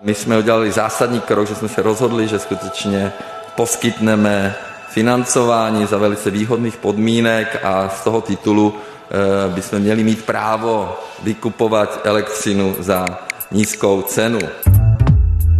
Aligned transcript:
My 0.00 0.14
jsme 0.14 0.38
udělali 0.38 0.72
zásadní 0.72 1.20
krok, 1.20 1.48
že 1.48 1.54
jsme 1.54 1.68
se 1.68 1.82
rozhodli, 1.82 2.28
že 2.28 2.38
skutečně 2.38 3.12
poskytneme 3.54 4.54
financování 4.88 5.86
za 5.86 5.98
velice 5.98 6.30
výhodných 6.30 6.76
podmínek 6.76 7.60
a 7.64 7.88
z 7.88 8.04
toho 8.04 8.20
titulu 8.20 8.74
eh, 8.76 9.54
bychom 9.54 9.78
měli 9.78 10.04
mít 10.04 10.24
právo 10.24 10.96
vykupovat 11.22 12.00
elektřinu 12.04 12.76
za 12.78 13.06
nízkou 13.50 14.02
cenu. 14.02 14.38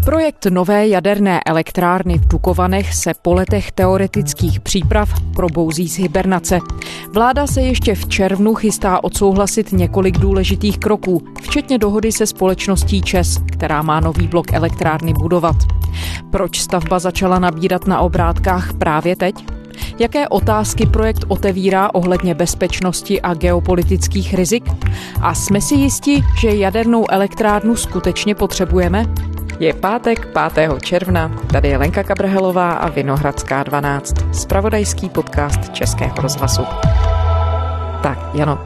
Projekt 0.07 0.46
nové 0.50 0.88
jaderné 0.88 1.41
elektrárny 1.46 2.18
v 2.18 2.29
Dukovanech 2.29 2.95
se 2.95 3.14
po 3.22 3.34
letech 3.34 3.72
teoretických 3.72 4.61
příprav 4.61 5.11
probouzí 5.36 5.89
z 5.89 5.98
hibernace. 5.98 6.59
Vláda 7.14 7.46
se 7.46 7.62
ještě 7.62 7.95
v 7.95 8.08
červnu 8.08 8.54
chystá 8.54 9.04
odsouhlasit 9.04 9.72
několik 9.72 10.18
důležitých 10.18 10.79
kroků, 10.79 11.22
včetně 11.43 11.79
dohody 11.79 12.12
se 12.12 12.27
společností 12.27 13.03
ČES, 13.03 13.39
která 13.53 13.82
má 13.82 14.00
nový 14.00 14.29
blok 14.29 14.53
elektrárny 14.53 15.12
budovat. 15.12 15.57
Proč 16.31 16.61
stavba 16.61 16.98
začala 16.98 17.39
nabírat 17.39 17.86
na 17.86 18.00
obrátkách 18.00 18.75
právě 18.75 19.17
teď? 19.17 19.56
Jaké 19.99 20.29
otázky 20.29 20.86
projekt 20.86 21.25
otevírá 21.29 21.95
ohledně 21.95 22.35
bezpečnosti 22.35 23.21
a 23.21 23.35
geopolitických 23.35 24.35
rizik? 24.35 24.64
A 25.21 25.35
jsme 25.35 25.61
si 25.61 25.75
jisti, 25.75 26.23
že 26.41 26.49
jadernou 26.49 27.11
elektrárnu 27.11 27.77
skutečně 27.77 28.35
potřebujeme? 28.35 29.07
Je 29.61 29.75
pátek 29.75 30.29
5. 30.54 30.82
června, 30.82 31.37
tady 31.53 31.68
je 31.68 31.79
Lenka 31.79 32.03
Kabrhelová 32.03 32.73
a 32.73 32.89
Vinohradská 32.89 33.62
12, 33.62 34.14
spravodajský 34.33 35.09
podcast 35.09 35.73
Českého 35.73 36.17
rozhlasu. 36.17 36.62
Tak, 38.03 38.19
Jano, 38.34 38.59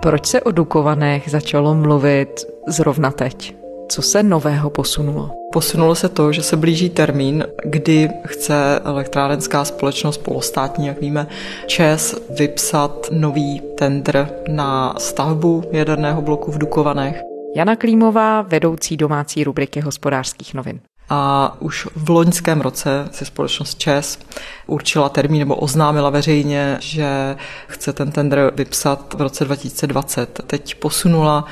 proč 0.00 0.26
se 0.26 0.40
o 0.40 0.50
Dukovanech 0.50 1.30
začalo 1.30 1.74
mluvit 1.74 2.44
zrovna 2.68 3.10
teď? 3.10 3.56
Co 3.88 4.02
se 4.02 4.22
nového 4.22 4.70
posunulo? 4.70 5.45
Posunulo 5.56 5.94
se 5.94 6.08
to, 6.08 6.32
že 6.32 6.42
se 6.42 6.56
blíží 6.56 6.90
termín, 6.90 7.44
kdy 7.64 8.10
chce 8.26 8.80
elektrárenská 8.84 9.64
společnost 9.64 10.18
polostátní, 10.18 10.86
jak 10.86 11.00
víme, 11.00 11.26
ČES 11.66 12.14
vypsat 12.38 13.08
nový 13.10 13.62
tender 13.78 14.28
na 14.48 14.94
stavbu 14.98 15.64
jaderného 15.72 16.22
bloku 16.22 16.52
v 16.52 16.58
Dukovanech. 16.58 17.22
Jana 17.56 17.76
Klímová, 17.76 18.42
vedoucí 18.42 18.96
domácí 18.96 19.44
rubriky 19.44 19.80
hospodářských 19.80 20.54
novin. 20.54 20.80
A 21.08 21.56
už 21.60 21.88
v 21.96 22.10
loňském 22.10 22.60
roce 22.60 23.08
si 23.10 23.24
společnost 23.24 23.78
ČES 23.78 24.18
určila 24.66 25.08
termín 25.08 25.38
nebo 25.38 25.54
oznámila 25.56 26.10
veřejně, 26.10 26.76
že 26.80 27.36
chce 27.66 27.92
ten 27.92 28.12
tender 28.12 28.52
vypsat 28.54 29.14
v 29.14 29.20
roce 29.20 29.44
2020. 29.44 30.40
Teď 30.46 30.74
posunula 30.74 31.44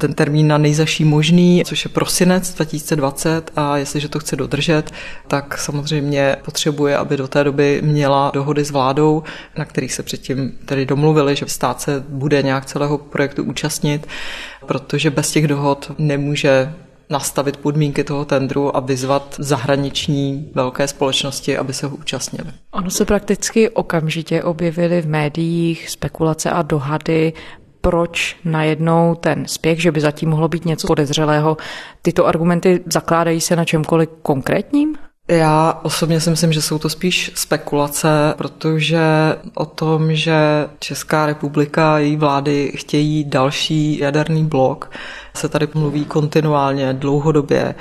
ten 0.00 0.14
termín 0.14 0.48
na 0.48 0.58
nejzaší 0.58 1.04
možný, 1.04 1.62
což 1.64 1.84
je 1.84 1.88
prosinec 1.88 2.54
2020 2.54 3.50
a 3.56 3.76
jestliže 3.76 4.08
to 4.08 4.18
chce 4.18 4.36
dodržet, 4.36 4.90
tak 5.28 5.58
samozřejmě 5.58 6.36
potřebuje, 6.44 6.96
aby 6.96 7.16
do 7.16 7.28
té 7.28 7.44
doby 7.44 7.80
měla 7.84 8.30
dohody 8.34 8.64
s 8.64 8.70
vládou, 8.70 9.22
na 9.58 9.64
kterých 9.64 9.92
se 9.92 10.02
předtím 10.02 10.52
tedy 10.64 10.86
domluvili, 10.86 11.36
že 11.36 11.46
stát 11.48 11.80
se 11.80 12.04
bude 12.08 12.42
nějak 12.42 12.66
celého 12.66 12.98
projektu 12.98 13.44
účastnit, 13.44 14.06
protože 14.66 15.10
bez 15.10 15.30
těch 15.30 15.48
dohod 15.48 15.92
nemůže 15.98 16.72
nastavit 17.10 17.56
podmínky 17.56 18.04
toho 18.04 18.24
tendru 18.24 18.76
a 18.76 18.80
vyzvat 18.80 19.34
zahraniční 19.38 20.50
velké 20.54 20.88
společnosti, 20.88 21.58
aby 21.58 21.72
se 21.72 21.86
ho 21.86 21.96
účastnili. 21.96 22.50
Ono 22.70 22.90
se 22.90 23.04
prakticky 23.04 23.70
okamžitě 23.70 24.42
objevily 24.42 25.02
v 25.02 25.06
médiích 25.06 25.90
spekulace 25.90 26.50
a 26.50 26.62
dohady 26.62 27.32
proč 27.80 28.36
najednou 28.44 29.14
ten 29.14 29.46
spěch, 29.46 29.82
že 29.82 29.92
by 29.92 30.00
zatím 30.00 30.30
mohlo 30.30 30.48
být 30.48 30.64
něco 30.64 30.86
podezřelého. 30.86 31.56
Tyto 32.02 32.26
argumenty 32.26 32.80
zakládají 32.86 33.40
se 33.40 33.56
na 33.56 33.64
čemkoliv 33.64 34.08
konkrétním? 34.22 34.96
Já 35.30 35.80
osobně 35.82 36.20
si 36.20 36.30
myslím, 36.30 36.52
že 36.52 36.62
jsou 36.62 36.78
to 36.78 36.88
spíš 36.88 37.32
spekulace, 37.34 38.34
protože 38.38 39.00
o 39.54 39.66
tom, 39.66 40.14
že 40.14 40.36
Česká 40.78 41.26
republika 41.26 41.94
a 41.94 41.98
její 41.98 42.16
vlády 42.16 42.72
chtějí 42.76 43.24
další 43.24 43.98
jaderný 43.98 44.44
blok, 44.44 44.90
se 45.34 45.48
tady 45.48 45.68
mluví 45.74 46.04
kontinuálně, 46.04 46.92
dlouhodobě 46.92 47.74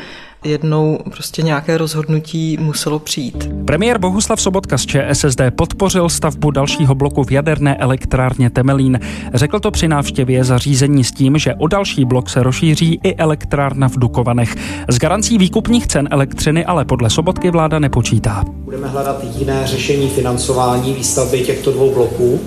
jednou 0.43 0.99
prostě 1.13 1.41
nějaké 1.41 1.77
rozhodnutí 1.77 2.57
muselo 2.61 2.99
přijít. 2.99 3.49
Premiér 3.65 3.97
Bohuslav 3.97 4.41
Sobotka 4.41 4.77
z 4.77 4.85
ČSSD 4.85 5.41
podpořil 5.55 6.09
stavbu 6.09 6.51
dalšího 6.51 6.95
bloku 6.95 7.23
v 7.23 7.31
jaderné 7.31 7.75
elektrárně 7.75 8.49
Temelín. 8.49 8.99
Řekl 9.33 9.59
to 9.59 9.71
při 9.71 9.87
návštěvě 9.87 10.43
zařízení 10.43 11.03
s 11.03 11.11
tím, 11.11 11.37
že 11.37 11.55
o 11.55 11.67
další 11.67 12.05
blok 12.05 12.29
se 12.29 12.43
rozšíří 12.43 12.99
i 13.03 13.15
elektrárna 13.15 13.89
v 13.89 13.97
Dukovanech. 13.97 14.55
S 14.87 14.97
garancí 14.97 15.37
výkupních 15.37 15.87
cen 15.87 16.07
elektřiny 16.11 16.65
ale 16.65 16.85
podle 16.85 17.09
Sobotky 17.09 17.51
vláda 17.51 17.79
nepočítá. 17.79 18.43
Budeme 18.47 18.87
hledat 18.87 19.23
jiné 19.37 19.67
řešení 19.67 20.09
financování 20.09 20.93
výstavby 20.93 21.39
těchto 21.39 21.71
dvou 21.71 21.93
bloků. 21.93 22.39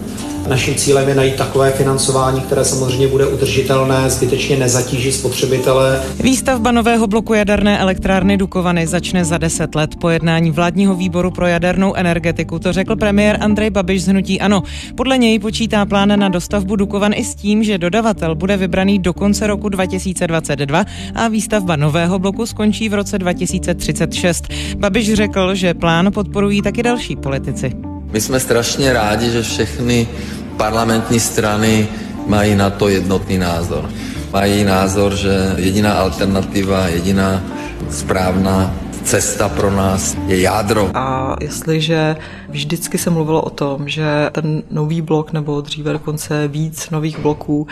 Naším 0.48 0.74
cílem 0.74 1.08
je 1.08 1.14
najít 1.14 1.36
takové 1.36 1.70
financování, 1.70 2.40
které 2.40 2.64
samozřejmě 2.64 3.08
bude 3.08 3.26
udržitelné, 3.26 4.10
zbytečně 4.10 4.56
nezatíží 4.56 5.12
spotřebitele. 5.12 6.02
Výstavba 6.20 6.72
nového 6.72 7.06
bloku 7.06 7.34
jaderné 7.34 7.78
elektrárny 7.78 8.36
Dukovany 8.36 8.86
začne 8.86 9.24
za 9.24 9.38
10 9.38 9.74
let 9.74 9.96
po 9.96 10.10
jednání 10.10 10.50
vládního 10.50 10.94
výboru 10.94 11.30
pro 11.30 11.46
jadernou 11.46 11.94
energetiku, 11.94 12.58
to 12.58 12.72
řekl 12.72 12.96
premiér 12.96 13.38
Andrej 13.40 13.70
Babiš 13.70 14.02
z 14.02 14.08
Hnutí 14.08 14.40
Ano. 14.40 14.62
Podle 14.94 15.18
něj 15.18 15.38
počítá 15.38 15.86
plán 15.86 16.18
na 16.20 16.28
dostavbu 16.28 16.76
Dukovan 16.76 17.12
i 17.14 17.24
s 17.24 17.34
tím, 17.34 17.64
že 17.64 17.78
dodavatel 17.78 18.34
bude 18.34 18.56
vybraný 18.56 18.98
do 18.98 19.12
konce 19.12 19.46
roku 19.46 19.68
2022 19.68 20.84
a 21.14 21.28
výstavba 21.28 21.76
nového 21.76 22.18
bloku 22.18 22.46
skončí 22.46 22.88
v 22.88 22.94
roce 22.94 23.18
2036. 23.18 24.44
Babiš 24.76 25.14
řekl, 25.14 25.54
že 25.54 25.74
plán 25.74 26.12
podporují 26.12 26.62
taky 26.62 26.82
další 26.82 27.16
politici. 27.16 27.91
My 28.12 28.20
jsme 28.20 28.40
strašně 28.40 28.92
rádi, 28.92 29.30
že 29.30 29.42
všechny 29.42 30.08
parlamentní 30.56 31.20
strany 31.20 31.88
mají 32.26 32.54
na 32.54 32.70
to 32.70 32.88
jednotný 32.88 33.38
názor. 33.38 33.90
Mají 34.32 34.64
názor, 34.64 35.14
že 35.16 35.54
jediná 35.56 35.92
alternativa, 35.92 36.88
jediná 36.88 37.42
správná 37.90 38.74
cesta 39.04 39.48
pro 39.48 39.70
nás 39.70 40.16
je 40.26 40.40
jádro. 40.40 40.90
A 40.94 41.36
jestliže 41.40 42.16
vždycky 42.48 42.98
se 42.98 43.10
mluvilo 43.10 43.42
o 43.42 43.50
tom, 43.50 43.88
že 43.88 44.30
ten 44.32 44.62
nový 44.70 45.02
blok 45.02 45.32
nebo 45.32 45.60
dříve 45.60 45.92
dokonce 45.92 46.48
víc 46.48 46.90
nových 46.90 47.18
bloků 47.18 47.66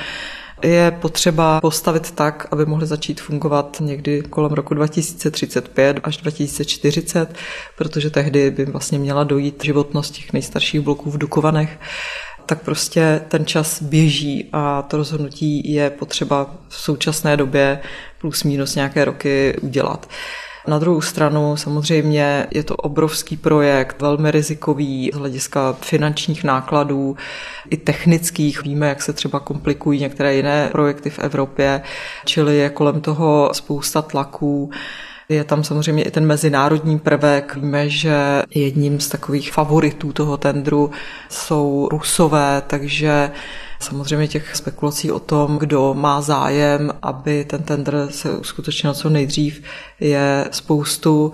je 0.62 0.91
potřeba 0.91 1.60
postavit 1.60 2.10
tak, 2.10 2.47
aby 2.50 2.66
mohly 2.66 2.87
začít 2.87 3.21
fungovat 3.21 3.76
někdy 3.81 4.22
kolem 4.22 4.53
roku 4.53 4.75
2035 4.75 6.00
až 6.03 6.16
2040, 6.16 7.34
protože 7.76 8.10
tehdy 8.10 8.50
by 8.50 8.65
vlastně 8.65 8.98
měla 8.98 9.25
dojít 9.25 9.65
životnost 9.65 10.15
těch 10.15 10.32
nejstarších 10.32 10.81
bloků 10.81 11.10
v 11.10 11.19
Dukovanech 11.19 11.78
tak 12.50 12.62
prostě 12.62 13.21
ten 13.28 13.47
čas 13.47 13.82
běží 13.82 14.48
a 14.53 14.82
to 14.82 14.97
rozhodnutí 14.97 15.72
je 15.72 15.91
potřeba 15.91 16.54
v 16.69 16.75
současné 16.75 17.37
době 17.37 17.81
plus 18.21 18.44
minus 18.44 18.75
nějaké 18.75 19.04
roky 19.04 19.56
udělat. 19.60 20.09
Na 20.70 20.78
druhou 20.78 21.00
stranu 21.00 21.56
samozřejmě 21.56 22.47
je 22.50 22.62
to 22.62 22.76
obrovský 22.76 23.36
projekt, 23.36 24.03
velmi 24.03 24.31
rizikový 24.31 25.10
z 25.14 25.16
hlediska 25.16 25.76
finančních 25.81 26.44
nákladů 26.44 27.16
i 27.70 27.76
technických. 27.76 28.62
Víme, 28.62 28.88
jak 28.88 29.03
se 29.03 29.12
třeba 29.12 29.41
komplikují 29.41 30.00
některé 30.00 30.34
jiné 30.34 30.69
projekty 30.72 31.10
v 31.10 31.19
Evropě, 31.19 31.82
čili 32.25 32.56
je 32.56 32.70
kolem 32.70 33.00
toho 33.00 33.50
spousta 33.53 34.03
tlaků. 34.03 34.70
Je 35.28 35.44
tam 35.44 35.64
samozřejmě 35.64 36.03
i 36.03 36.10
ten 36.10 36.26
mezinárodní 36.26 36.98
prvek. 36.98 37.56
Víme, 37.56 37.88
že 37.88 38.42
jedním 38.54 39.00
z 39.00 39.09
takových 39.09 39.53
favoritů 39.53 40.12
toho 40.12 40.36
tendru 40.36 40.91
jsou 41.28 41.88
Rusové, 41.91 42.62
takže 42.66 43.30
Samozřejmě 43.82 44.28
těch 44.28 44.56
spekulací 44.56 45.12
o 45.12 45.18
tom, 45.18 45.58
kdo 45.58 45.94
má 45.94 46.20
zájem, 46.20 46.92
aby 47.02 47.44
ten 47.44 47.62
tender 47.62 48.06
se 48.10 48.38
uskutečnil 48.38 48.94
co 48.94 49.10
nejdřív, 49.10 49.62
je 50.00 50.48
spoustu 50.50 51.32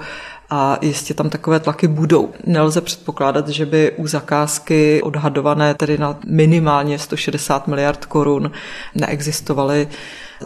a 0.51 0.79
jistě 0.83 1.15
tam 1.15 1.31
takové 1.31 1.61
tlaky 1.61 1.89
budou. 1.89 2.33
Nelze 2.47 2.81
předpokládat, 2.81 3.49
že 3.49 3.67
by 3.67 3.93
u 3.97 4.07
zakázky 4.07 5.03
odhadované 5.03 5.75
tedy 5.75 5.99
na 5.99 6.19
minimálně 6.27 6.99
160 6.99 7.69
miliard 7.69 8.05
korun 8.05 8.51
neexistovaly 8.95 9.89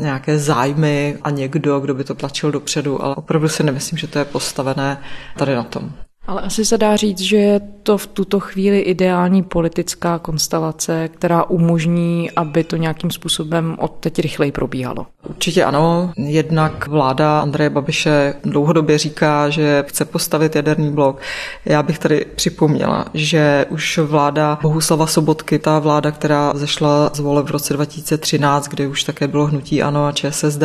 nějaké 0.00 0.38
zájmy 0.38 1.18
a 1.22 1.30
někdo, 1.30 1.80
kdo 1.80 1.94
by 1.94 2.04
to 2.04 2.14
tlačil 2.14 2.52
dopředu, 2.52 3.04
ale 3.04 3.14
opravdu 3.14 3.48
si 3.48 3.62
nemyslím, 3.62 3.98
že 3.98 4.06
to 4.06 4.18
je 4.18 4.24
postavené 4.24 5.02
tady 5.36 5.54
na 5.54 5.62
tom. 5.62 5.92
Ale 6.26 6.40
asi 6.40 6.64
se 6.64 6.78
dá 6.78 6.96
říct, 6.96 7.20
že 7.20 7.36
je 7.36 7.60
to 7.82 7.98
v 7.98 8.06
tuto 8.06 8.40
chvíli 8.40 8.78
ideální 8.78 9.42
politická 9.42 10.18
konstelace, 10.18 11.08
která 11.08 11.44
umožní, 11.44 12.30
aby 12.30 12.64
to 12.64 12.76
nějakým 12.76 13.10
způsobem 13.10 13.76
od 13.78 13.92
teď 14.00 14.18
rychleji 14.18 14.52
probíhalo. 14.52 15.06
Určitě 15.28 15.64
ano. 15.64 16.12
Jednak 16.16 16.86
vláda 16.86 17.40
Andreje 17.40 17.70
Babiše 17.70 18.34
dlouhodobě 18.44 18.98
říká, 18.98 19.48
že 19.48 19.84
chce 19.88 20.04
postavit 20.04 20.56
jaderný 20.56 20.92
blok. 20.92 21.20
Já 21.64 21.82
bych 21.82 21.98
tady 21.98 22.26
připomněla, 22.34 23.04
že 23.14 23.66
už 23.68 23.98
vláda 23.98 24.58
Bohuslava 24.62 25.06
Sobotky, 25.06 25.58
ta 25.58 25.78
vláda, 25.78 26.10
která 26.10 26.52
zešla 26.54 27.10
z 27.14 27.18
voleb 27.18 27.46
v 27.46 27.50
roce 27.50 27.74
2013, 27.74 28.68
kde 28.68 28.88
už 28.88 29.04
také 29.04 29.28
bylo 29.28 29.46
hnutí 29.46 29.82
ANO 29.82 30.06
a 30.06 30.12
ČSSD, 30.12 30.62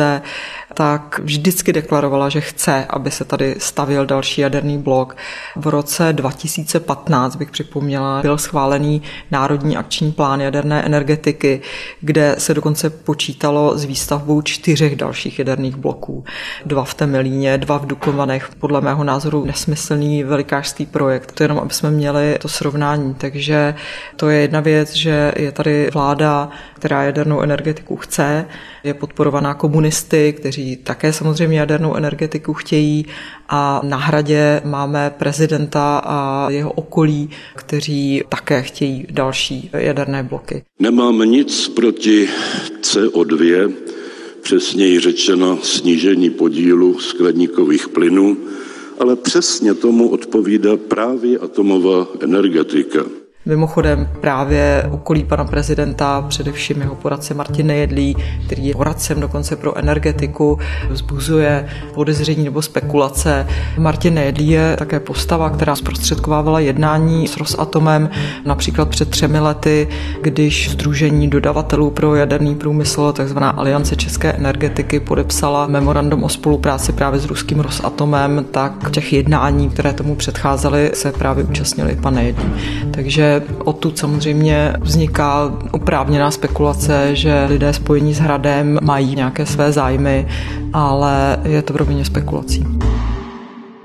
tak 0.76 1.20
vždycky 1.22 1.72
deklarovala, 1.72 2.28
že 2.28 2.40
chce, 2.40 2.86
aby 2.90 3.10
se 3.10 3.24
tady 3.24 3.54
stavil 3.58 4.06
další 4.06 4.40
jaderný 4.40 4.78
blok. 4.78 5.16
V 5.56 5.66
roce 5.66 6.12
2015, 6.12 7.36
bych 7.36 7.50
připomněla, 7.50 8.22
byl 8.22 8.38
schválený 8.38 9.02
Národní 9.30 9.76
akční 9.76 10.12
plán 10.12 10.40
jaderné 10.40 10.82
energetiky, 10.82 11.60
kde 12.00 12.34
se 12.38 12.54
dokonce 12.54 12.90
počítalo 12.90 13.78
s 13.78 13.84
výstavbou 13.84 14.42
čtyřech 14.42 14.96
dalších 14.96 15.38
jaderných 15.38 15.76
bloků. 15.76 16.24
Dva 16.66 16.84
v 16.84 16.94
Temelíně, 16.94 17.58
dva 17.58 17.78
v 17.78 17.86
Dukovanech. 17.86 18.50
Podle 18.58 18.80
mého 18.80 19.04
názoru 19.04 19.44
nesmyslný 19.44 20.24
velikářský 20.24 20.86
projekt. 20.86 21.32
To 21.32 21.44
jenom, 21.44 21.58
aby 21.58 21.74
jsme 21.74 21.90
měli 21.90 22.38
to 22.40 22.48
srovnání. 22.48 23.14
Takže 23.14 23.74
to 24.16 24.28
je 24.28 24.40
jedna 24.40 24.60
věc, 24.60 24.92
že 24.92 25.32
je 25.36 25.52
tady 25.52 25.90
vláda, 25.94 26.48
která 26.74 27.02
jadernou 27.02 27.40
energetiku 27.40 27.96
chce, 27.96 28.46
je 28.84 28.94
podporovaná 28.94 29.54
komunisty, 29.54 30.32
kteří 30.32 30.65
také 30.76 31.12
samozřejmě 31.12 31.58
jadernou 31.58 31.94
energetiku 31.94 32.54
chtějí 32.54 33.06
a 33.48 33.80
na 33.84 33.96
hradě 33.96 34.60
máme 34.64 35.10
prezidenta 35.18 35.98
a 36.04 36.50
jeho 36.50 36.72
okolí, 36.72 37.30
kteří 37.56 38.22
také 38.28 38.62
chtějí 38.62 39.06
další 39.10 39.70
jaderné 39.72 40.22
bloky. 40.22 40.62
Nemám 40.78 41.18
nic 41.18 41.68
proti 41.68 42.28
CO2, 42.80 43.72
přesněji 44.42 45.00
řečeno 45.00 45.58
snížení 45.62 46.30
podílu 46.30 46.98
skladníkových 47.00 47.88
plynů, 47.88 48.36
ale 48.98 49.16
přesně 49.16 49.74
tomu 49.74 50.08
odpovídá 50.08 50.76
právě 50.76 51.38
atomová 51.38 52.06
energetika. 52.20 53.25
Mimochodem 53.46 54.08
právě 54.20 54.88
okolí 54.90 55.24
pana 55.24 55.44
prezidenta, 55.44 56.24
především 56.28 56.80
jeho 56.80 56.94
poradce 56.94 57.34
Martin 57.34 57.66
Nejedlí, 57.66 58.16
který 58.46 58.66
je 58.66 58.74
poradcem 58.74 59.20
dokonce 59.20 59.56
pro 59.56 59.78
energetiku, 59.78 60.58
vzbuzuje 60.90 61.68
podezření 61.94 62.44
nebo 62.44 62.62
spekulace. 62.62 63.46
Martin 63.78 64.14
Nejedlí 64.14 64.48
je 64.48 64.76
také 64.78 65.00
postava, 65.00 65.50
která 65.50 65.76
zprostředkovávala 65.76 66.60
jednání 66.60 67.28
s 67.28 67.36
Rosatomem 67.36 68.10
například 68.44 68.88
před 68.88 69.10
třemi 69.10 69.40
lety, 69.40 69.88
když 70.22 70.70
Združení 70.70 71.30
dodavatelů 71.30 71.90
pro 71.90 72.14
jaderný 72.14 72.54
průmysl, 72.54 73.12
takzvaná 73.12 73.50
Aliance 73.50 73.96
české 73.96 74.32
energetiky, 74.32 75.00
podepsala 75.00 75.66
memorandum 75.66 76.24
o 76.24 76.28
spolupráci 76.28 76.92
právě 76.92 77.20
s 77.20 77.24
ruským 77.24 77.60
Rosatomem, 77.60 78.44
tak 78.50 78.90
těch 78.90 79.12
jednání, 79.12 79.70
které 79.70 79.92
tomu 79.92 80.14
předcházely, 80.14 80.90
se 80.94 81.12
právě 81.12 81.44
účastnili 81.44 81.96
pan 82.02 82.14
Nejedlí. 82.14 82.52
Takže 82.90 83.35
odtud 83.64 83.98
samozřejmě 83.98 84.72
vzniká 84.80 85.58
oprávněná 85.70 86.30
spekulace, 86.30 87.16
že 87.16 87.46
lidé 87.48 87.72
spojení 87.72 88.14
s 88.14 88.18
hradem 88.18 88.78
mají 88.82 89.16
nějaké 89.16 89.46
své 89.46 89.72
zájmy, 89.72 90.28
ale 90.72 91.38
je 91.44 91.62
to 91.62 91.72
v 91.72 91.76
rovině 91.76 92.04
spekulací. 92.04 92.66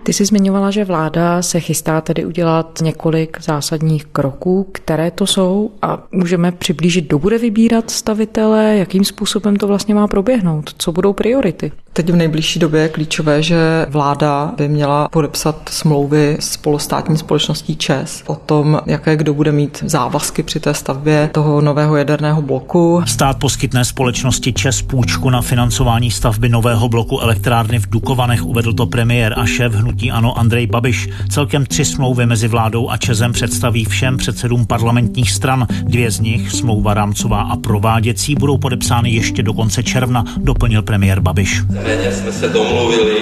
Ty 0.03 0.13
jsi 0.13 0.25
zmiňovala, 0.25 0.71
že 0.71 0.85
vláda 0.85 1.41
se 1.41 1.59
chystá 1.59 2.01
tedy 2.01 2.25
udělat 2.25 2.79
několik 2.81 3.37
zásadních 3.41 4.05
kroků, 4.05 4.67
které 4.71 5.11
to 5.11 5.27
jsou 5.27 5.71
a 5.81 6.03
můžeme 6.11 6.51
přiblížit, 6.51 7.05
kdo 7.05 7.19
bude 7.19 7.37
vybírat 7.37 7.91
stavitele, 7.91 8.77
jakým 8.77 9.05
způsobem 9.05 9.55
to 9.55 9.67
vlastně 9.67 9.95
má 9.95 10.07
proběhnout, 10.07 10.69
co 10.77 10.91
budou 10.91 11.13
priority. 11.13 11.71
Teď 11.93 12.09
v 12.09 12.15
nejbližší 12.15 12.59
době 12.59 12.81
je 12.81 12.89
klíčové, 12.89 13.43
že 13.43 13.85
vláda 13.89 14.51
by 14.57 14.67
měla 14.67 15.07
podepsat 15.07 15.69
smlouvy 15.69 16.37
s 16.39 16.57
polostátní 16.57 17.17
společností 17.17 17.75
ČES 17.75 18.23
o 18.27 18.35
tom, 18.35 18.81
jaké 18.85 19.15
kdo 19.15 19.33
bude 19.33 19.51
mít 19.51 19.83
závazky 19.85 20.43
při 20.43 20.59
té 20.59 20.73
stavbě 20.73 21.29
toho 21.33 21.61
nového 21.61 21.95
jaderného 21.95 22.41
bloku. 22.41 23.03
Stát 23.05 23.39
poskytne 23.39 23.85
společnosti 23.85 24.53
ČES 24.53 24.81
půjčku 24.81 25.29
na 25.29 25.41
financování 25.41 26.11
stavby 26.11 26.49
nového 26.49 26.89
bloku 26.89 27.19
elektrárny 27.19 27.79
v 27.79 27.89
Dukovanech, 27.89 28.45
uvedl 28.45 28.73
to 28.73 28.85
premiér 28.85 29.33
a 29.37 29.45
šéf 29.45 29.73
hnutí 29.73 30.11
Ano 30.11 30.39
Andrej 30.39 30.67
Babiš. 30.67 31.09
Celkem 31.29 31.65
tři 31.65 31.85
smlouvy 31.85 32.25
mezi 32.25 32.47
vládou 32.47 32.89
a 32.89 32.97
ČESem 32.97 33.31
představí 33.31 33.85
všem 33.85 34.17
předsedům 34.17 34.65
parlamentních 34.65 35.31
stran. 35.31 35.67
Dvě 35.83 36.11
z 36.11 36.19
nich, 36.19 36.51
smlouva 36.51 36.93
rámcová 36.93 37.41
a 37.41 37.55
prováděcí, 37.55 38.35
budou 38.35 38.57
podepsány 38.57 39.09
ještě 39.11 39.43
do 39.43 39.53
konce 39.53 39.83
června, 39.83 40.25
doplnil 40.37 40.81
premiér 40.81 41.19
Babiš. 41.19 41.61
Víceméně 41.91 42.15
jsme 42.15 42.31
se 42.31 42.47
domluvili, 42.47 43.17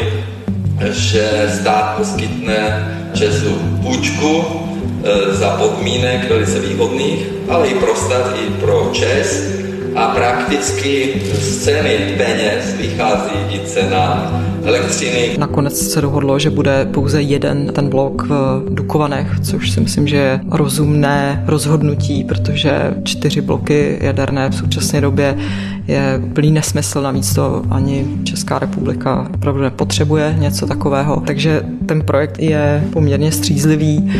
že 0.91 1.51
stát 1.61 1.95
poskytne 1.97 2.87
Česu 3.13 3.49
půjčku 3.81 4.43
e, 5.03 5.35
za 5.35 5.49
podmínek 5.49 6.29
velice 6.29 6.59
výhodných, 6.59 7.25
ale 7.49 7.67
i 7.67 7.73
pro 7.73 7.95
stát, 7.95 8.35
i 8.45 8.49
pro 8.49 8.89
Čes. 8.93 9.43
A 9.95 10.07
prakticky 10.07 11.13
z 11.39 11.57
ceny 11.63 12.15
peněz 12.17 12.73
vychází 12.77 13.35
i 13.49 13.59
cena 13.59 14.31
elektřiny. 14.65 15.35
Nakonec 15.37 15.91
se 15.91 16.01
dohodlo, 16.01 16.39
že 16.39 16.49
bude 16.49 16.85
pouze 16.85 17.21
jeden 17.21 17.67
ten 17.73 17.89
blok 17.89 18.21
v 18.29 18.65
Dukovanech, 18.69 19.27
což 19.43 19.71
si 19.71 19.79
myslím, 19.79 20.07
že 20.07 20.17
je 20.17 20.39
rozumné 20.51 21.43
rozhodnutí, 21.47 22.23
protože 22.23 22.93
čtyři 23.03 23.41
bloky 23.41 23.97
jaderné 24.01 24.49
v 24.49 24.55
současné 24.55 25.01
době 25.01 25.37
je 25.89 26.21
plný 26.33 26.51
nesmysl, 26.51 27.01
navíc 27.01 27.33
to 27.33 27.63
ani 27.71 28.07
Česká 28.23 28.59
republika 28.59 29.27
opravdu 29.33 29.61
nepotřebuje 29.61 30.35
něco 30.39 30.67
takového. 30.67 31.23
Takže 31.27 31.65
ten 31.85 32.01
projekt 32.01 32.39
je 32.39 32.83
poměrně 32.93 33.31
střízlivý 33.31 34.11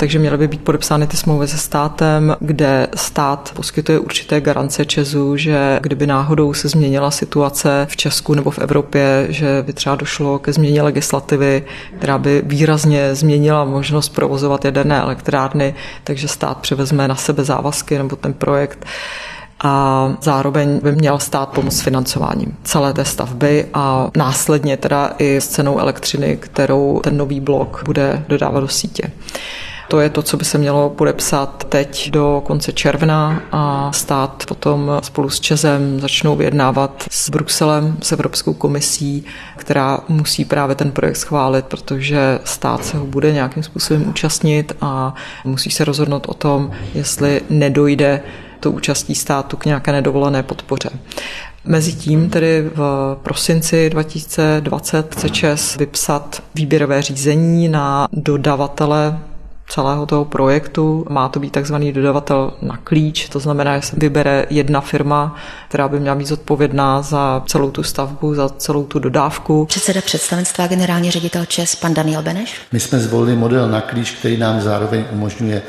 takže 0.00 0.18
měly 0.18 0.38
by 0.38 0.48
být 0.48 0.60
podepsány 0.60 1.06
ty 1.06 1.16
smlouvy 1.16 1.48
se 1.48 1.58
státem, 1.58 2.36
kde 2.40 2.88
stát 2.94 3.52
poskytuje 3.56 3.98
určité 3.98 4.40
garance 4.40 4.84
Česu, 4.84 5.36
že 5.36 5.78
kdyby 5.82 6.06
náhodou 6.06 6.54
se 6.54 6.68
změnila 6.68 7.10
situace 7.10 7.86
v 7.90 7.96
Česku 7.96 8.34
nebo 8.34 8.50
v 8.50 8.58
Evropě, 8.58 9.26
že 9.28 9.62
by 9.66 9.72
třeba 9.72 9.96
došlo 9.96 10.38
ke 10.38 10.52
změně 10.52 10.82
legislativy, 10.82 11.62
která 11.98 12.18
by 12.18 12.42
výrazně 12.46 13.14
změnila 13.14 13.64
možnost 13.64 14.08
provozovat 14.08 14.64
jaderné 14.64 15.00
elektrárny, 15.00 15.74
takže 16.04 16.28
stát 16.28 16.58
převezme 16.58 17.08
na 17.08 17.16
sebe 17.16 17.44
závazky 17.44 17.98
nebo 17.98 18.16
ten 18.16 18.32
projekt 18.32 18.86
a 19.64 20.12
zároveň 20.20 20.80
by 20.82 20.92
měl 20.92 21.18
stát 21.18 21.48
pomoct 21.48 21.80
financováním 21.80 22.56
celé 22.64 22.92
té 22.92 23.04
stavby 23.04 23.66
a 23.74 24.10
následně 24.16 24.76
teda 24.76 25.12
i 25.18 25.36
s 25.36 25.48
cenou 25.48 25.78
elektřiny, 25.78 26.36
kterou 26.36 27.00
ten 27.04 27.16
nový 27.16 27.40
blok 27.40 27.82
bude 27.84 28.24
dodávat 28.28 28.60
do 28.60 28.68
sítě. 28.68 29.10
To 29.90 30.00
je 30.00 30.10
to, 30.10 30.22
co 30.22 30.36
by 30.36 30.44
se 30.44 30.58
mělo 30.58 30.90
podepsat 30.90 31.64
teď 31.68 32.10
do 32.10 32.42
konce 32.46 32.72
června 32.72 33.42
a 33.52 33.92
stát 33.92 34.44
potom 34.48 34.90
spolu 35.02 35.30
s 35.30 35.40
Čezem 35.40 36.00
začnou 36.00 36.36
vyjednávat 36.36 37.04
s 37.10 37.30
Bruselem, 37.30 37.96
s 38.02 38.12
Evropskou 38.12 38.54
komisí, 38.54 39.24
která 39.56 40.00
musí 40.08 40.44
právě 40.44 40.74
ten 40.74 40.90
projekt 40.92 41.16
schválit, 41.16 41.64
protože 41.64 42.38
stát 42.44 42.84
se 42.84 42.96
ho 42.96 43.06
bude 43.06 43.32
nějakým 43.32 43.62
způsobem 43.62 44.08
účastnit 44.08 44.72
a 44.80 45.14
musí 45.44 45.70
se 45.70 45.84
rozhodnout 45.84 46.26
o 46.28 46.34
tom, 46.34 46.70
jestli 46.94 47.40
nedojde 47.50 48.22
to 48.60 48.70
účastí 48.70 49.14
státu 49.14 49.56
k 49.56 49.64
nějaké 49.64 49.92
nedovolené 49.92 50.42
podpoře. 50.42 50.90
Mezitím 51.64 52.30
tedy 52.30 52.70
v 52.74 53.16
prosinci 53.22 53.90
2020 53.90 55.14
chce 55.14 55.30
ČES 55.30 55.76
vypsat 55.76 56.42
výběrové 56.54 57.02
řízení 57.02 57.68
na 57.68 58.08
dodavatele 58.12 59.18
celého 59.70 60.06
toho 60.06 60.24
projektu. 60.24 61.06
Má 61.08 61.28
to 61.28 61.40
být 61.40 61.52
takzvaný 61.52 61.92
dodavatel 61.92 62.52
na 62.62 62.76
klíč, 62.76 63.28
to 63.28 63.40
znamená, 63.40 63.76
že 63.76 63.86
se 63.86 63.96
vybere 63.98 64.46
jedna 64.50 64.80
firma, 64.80 65.36
která 65.68 65.88
by 65.88 66.00
měla 66.00 66.16
být 66.16 66.26
zodpovědná 66.26 67.02
za 67.02 67.42
celou 67.46 67.70
tu 67.70 67.82
stavbu, 67.82 68.34
za 68.34 68.48
celou 68.48 68.84
tu 68.84 68.98
dodávku. 68.98 69.66
Předseda 69.66 70.00
představenstva 70.00 70.66
generální 70.66 71.10
ředitel 71.10 71.44
ČES, 71.44 71.74
pan 71.74 71.94
Daniel 71.94 72.22
Beneš. 72.22 72.54
My 72.72 72.80
jsme 72.80 72.98
zvolili 72.98 73.36
model 73.36 73.68
na 73.68 73.80
klíč, 73.80 74.10
který 74.10 74.36
nám 74.36 74.60
zároveň 74.60 75.04
umožňuje 75.12 75.62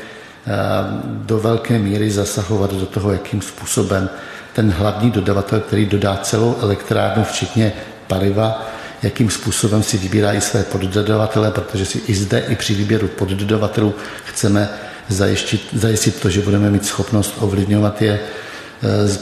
do 1.04 1.38
velké 1.38 1.78
míry 1.78 2.10
zasahovat 2.10 2.74
do 2.74 2.86
toho, 2.86 3.12
jakým 3.12 3.42
způsobem 3.42 4.10
ten 4.52 4.70
hlavní 4.70 5.10
dodavatel, 5.10 5.60
který 5.60 5.86
dodá 5.86 6.16
celou 6.22 6.56
elektrárnu, 6.60 7.24
včetně 7.24 7.72
paliva, 8.06 8.66
jakým 9.02 9.30
způsobem 9.30 9.82
si 9.82 9.98
vybírá 9.98 10.32
i 10.32 10.40
své 10.40 10.62
poddodavatele, 10.62 11.50
protože 11.50 11.84
si 11.84 11.98
i 12.06 12.14
zde, 12.14 12.44
i 12.48 12.56
při 12.56 12.74
výběru 12.74 13.08
poddodavatelů 13.08 13.94
chceme 14.24 14.68
zajistit, 15.08 15.68
zajistit 15.72 16.20
to, 16.20 16.30
že 16.30 16.40
budeme 16.40 16.70
mít 16.70 16.86
schopnost 16.86 17.34
ovlivňovat 17.38 18.02
je 18.02 18.20
eh, 18.20 18.51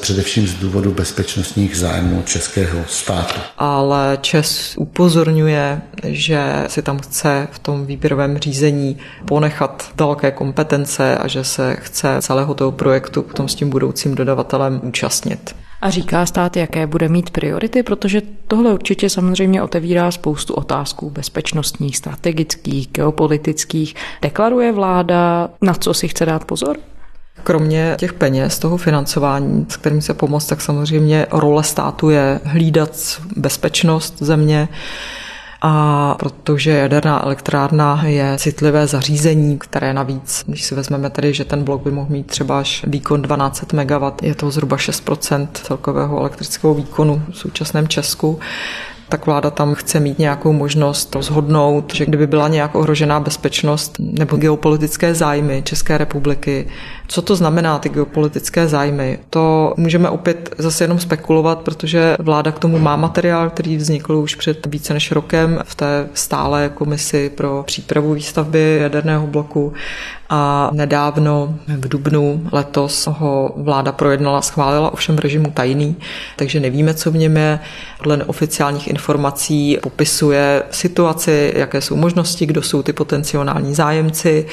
především 0.01 0.47
z 0.47 0.55
důvodu 0.55 0.93
bezpečnostních 0.93 1.77
zájmů 1.77 2.23
českého 2.23 2.85
státu. 2.89 3.41
Ale 3.59 4.19
Čes 4.21 4.75
upozorňuje, 4.79 5.83
že 6.05 6.65
si 6.67 6.83
tam 6.83 6.99
chce 6.99 7.49
v 7.53 7.59
tom 7.59 7.87
výběrovém 7.87 8.39
řízení 8.39 8.97
ponechat 9.25 9.91
velké 9.97 10.31
kompetence 10.31 11.19
a 11.19 11.29
že 11.29 11.45
se 11.45 11.77
chce 11.81 12.17
celého 12.21 12.55
toho 12.55 12.73
projektu 12.73 13.23
potom 13.23 13.49
s 13.49 13.55
tím 13.55 13.71
budoucím 13.71 14.15
dodavatelem 14.15 14.81
účastnit. 14.83 15.55
A 15.81 15.91
říká 15.91 16.27
stát, 16.27 16.57
jaké 16.57 16.87
bude 16.87 17.09
mít 17.09 17.31
priority, 17.31 17.83
protože 17.83 18.23
tohle 18.49 18.73
určitě 18.73 19.11
samozřejmě 19.11 19.63
otevírá 19.63 20.11
spoustu 20.11 20.55
otázků 20.55 21.11
bezpečnostních, 21.11 21.97
strategických, 21.97 22.89
geopolitických. 22.89 23.95
Deklaruje 24.23 24.73
vláda, 24.73 25.51
na 25.63 25.75
co 25.75 25.95
si 25.95 26.09
chce 26.09 26.27
dát 26.27 26.45
pozor? 26.45 26.77
Kromě 27.43 27.95
těch 27.99 28.13
peněz, 28.13 28.59
toho 28.59 28.77
financování, 28.77 29.67
s 29.69 29.77
kterým 29.77 30.01
se 30.01 30.15
pomoct, 30.15 30.47
tak 30.47 30.61
samozřejmě 30.61 31.27
role 31.33 31.65
státu 31.65 32.11
je 32.11 32.41
hlídat 32.45 32.91
bezpečnost 33.37 34.17
země, 34.21 34.69
a 35.63 36.15
protože 36.19 36.71
jaderná 36.71 37.25
elektrárna 37.25 38.03
je 38.07 38.35
citlivé 38.39 38.87
zařízení, 38.87 39.59
které 39.59 39.93
navíc, 39.95 40.45
když 40.47 40.63
si 40.63 40.75
vezmeme 40.75 41.11
tedy, 41.11 41.35
že 41.35 41.45
ten 41.45 41.65
blok 41.65 41.83
by 41.83 41.91
mohl 41.91 42.11
mít 42.11 42.27
třeba 42.27 42.61
až 42.61 42.85
výkon 42.87 43.23
12 43.23 43.73
MW, 43.73 44.13
je 44.23 44.35
to 44.35 44.51
zhruba 44.51 44.77
6% 44.77 45.49
celkového 45.53 46.19
elektrického 46.19 46.75
výkonu 46.75 47.23
v 47.31 47.37
současném 47.37 47.89
Česku, 47.89 48.39
tak 49.09 49.27
vláda 49.27 49.51
tam 49.51 49.75
chce 49.75 50.01
mít 50.01 50.19
nějakou 50.19 50.53
možnost 50.53 51.15
rozhodnout, 51.15 51.95
že 51.95 52.07
kdyby 52.07 52.27
byla 52.27 52.49
nějak 52.49 52.75
ohrožená 52.75 53.21
bezpečnost 53.21 53.97
nebo 53.99 54.37
geopolitické 54.37 55.15
zájmy 55.15 55.63
České 55.63 55.99
republiky, 55.99 56.69
co 57.11 57.23
to 57.23 57.37
znamená 57.37 57.79
ty 57.79 57.89
geopolitické 57.89 58.69
zájmy? 58.69 59.19
To 59.31 59.75
můžeme 59.77 60.09
opět 60.09 60.55
zase 60.59 60.85
jenom 60.85 60.99
spekulovat, 60.99 61.59
protože 61.59 62.17
vláda 62.19 62.53
k 62.53 62.59
tomu 62.59 62.79
má 62.79 62.97
materiál, 62.97 63.51
který 63.51 63.77
vznikl 63.77 64.15
už 64.15 64.35
před 64.35 64.67
více 64.67 64.95
než 64.95 65.13
rokem 65.13 65.59
v 65.65 65.75
té 65.75 66.09
stále 66.15 66.71
komisi 66.75 67.31
pro 67.31 67.63
přípravu 67.67 68.15
výstavby 68.15 68.79
jaderného 68.81 69.27
bloku 69.27 69.73
a 70.33 70.71
nedávno 70.73 71.55
v 71.67 71.89
dubnu 71.89 72.49
letos 72.53 73.09
ho 73.11 73.53
vláda 73.57 73.93
projednala, 73.93 74.43
schválila 74.43 74.93
ovšem 74.93 75.19
režimu 75.19 75.51
tajný, 75.51 75.97
takže 76.37 76.61
nevíme, 76.61 76.95
co 76.95 77.11
v 77.11 77.17
něm 77.17 77.37
je. 77.37 77.59
Podle 77.99 78.17
neoficiálních 78.17 78.89
informací 78.89 79.79
popisuje 79.83 80.63
situaci, 80.71 81.53
jaké 81.57 81.81
jsou 81.81 81.97
možnosti, 81.97 82.47
kdo 82.47 82.63
jsou 82.63 82.83
ty 82.83 82.93
potenciální 82.93 83.75
zájemci 83.75 84.47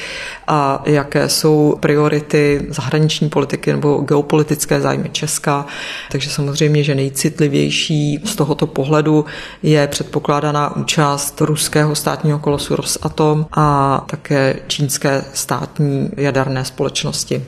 a 0.46 0.82
jaké 0.86 1.28
jsou 1.28 1.76
priority 1.80 2.47
zahraniční 2.68 3.28
politiky 3.28 3.72
nebo 3.72 3.98
geopolitické 3.98 4.80
zájmy 4.80 5.08
Česka. 5.12 5.66
Takže 6.10 6.30
samozřejmě, 6.30 6.82
že 6.82 6.94
nejcitlivější 6.94 8.20
z 8.24 8.36
tohoto 8.36 8.66
pohledu 8.66 9.24
je 9.62 9.86
předpokládaná 9.86 10.76
účast 10.76 11.40
ruského 11.40 11.94
státního 11.94 12.38
kolosu 12.38 12.76
Rosatom 12.76 13.46
a 13.52 14.00
také 14.10 14.56
čínské 14.66 15.24
státní 15.34 16.10
jaderné 16.16 16.64
společnosti. 16.64 17.42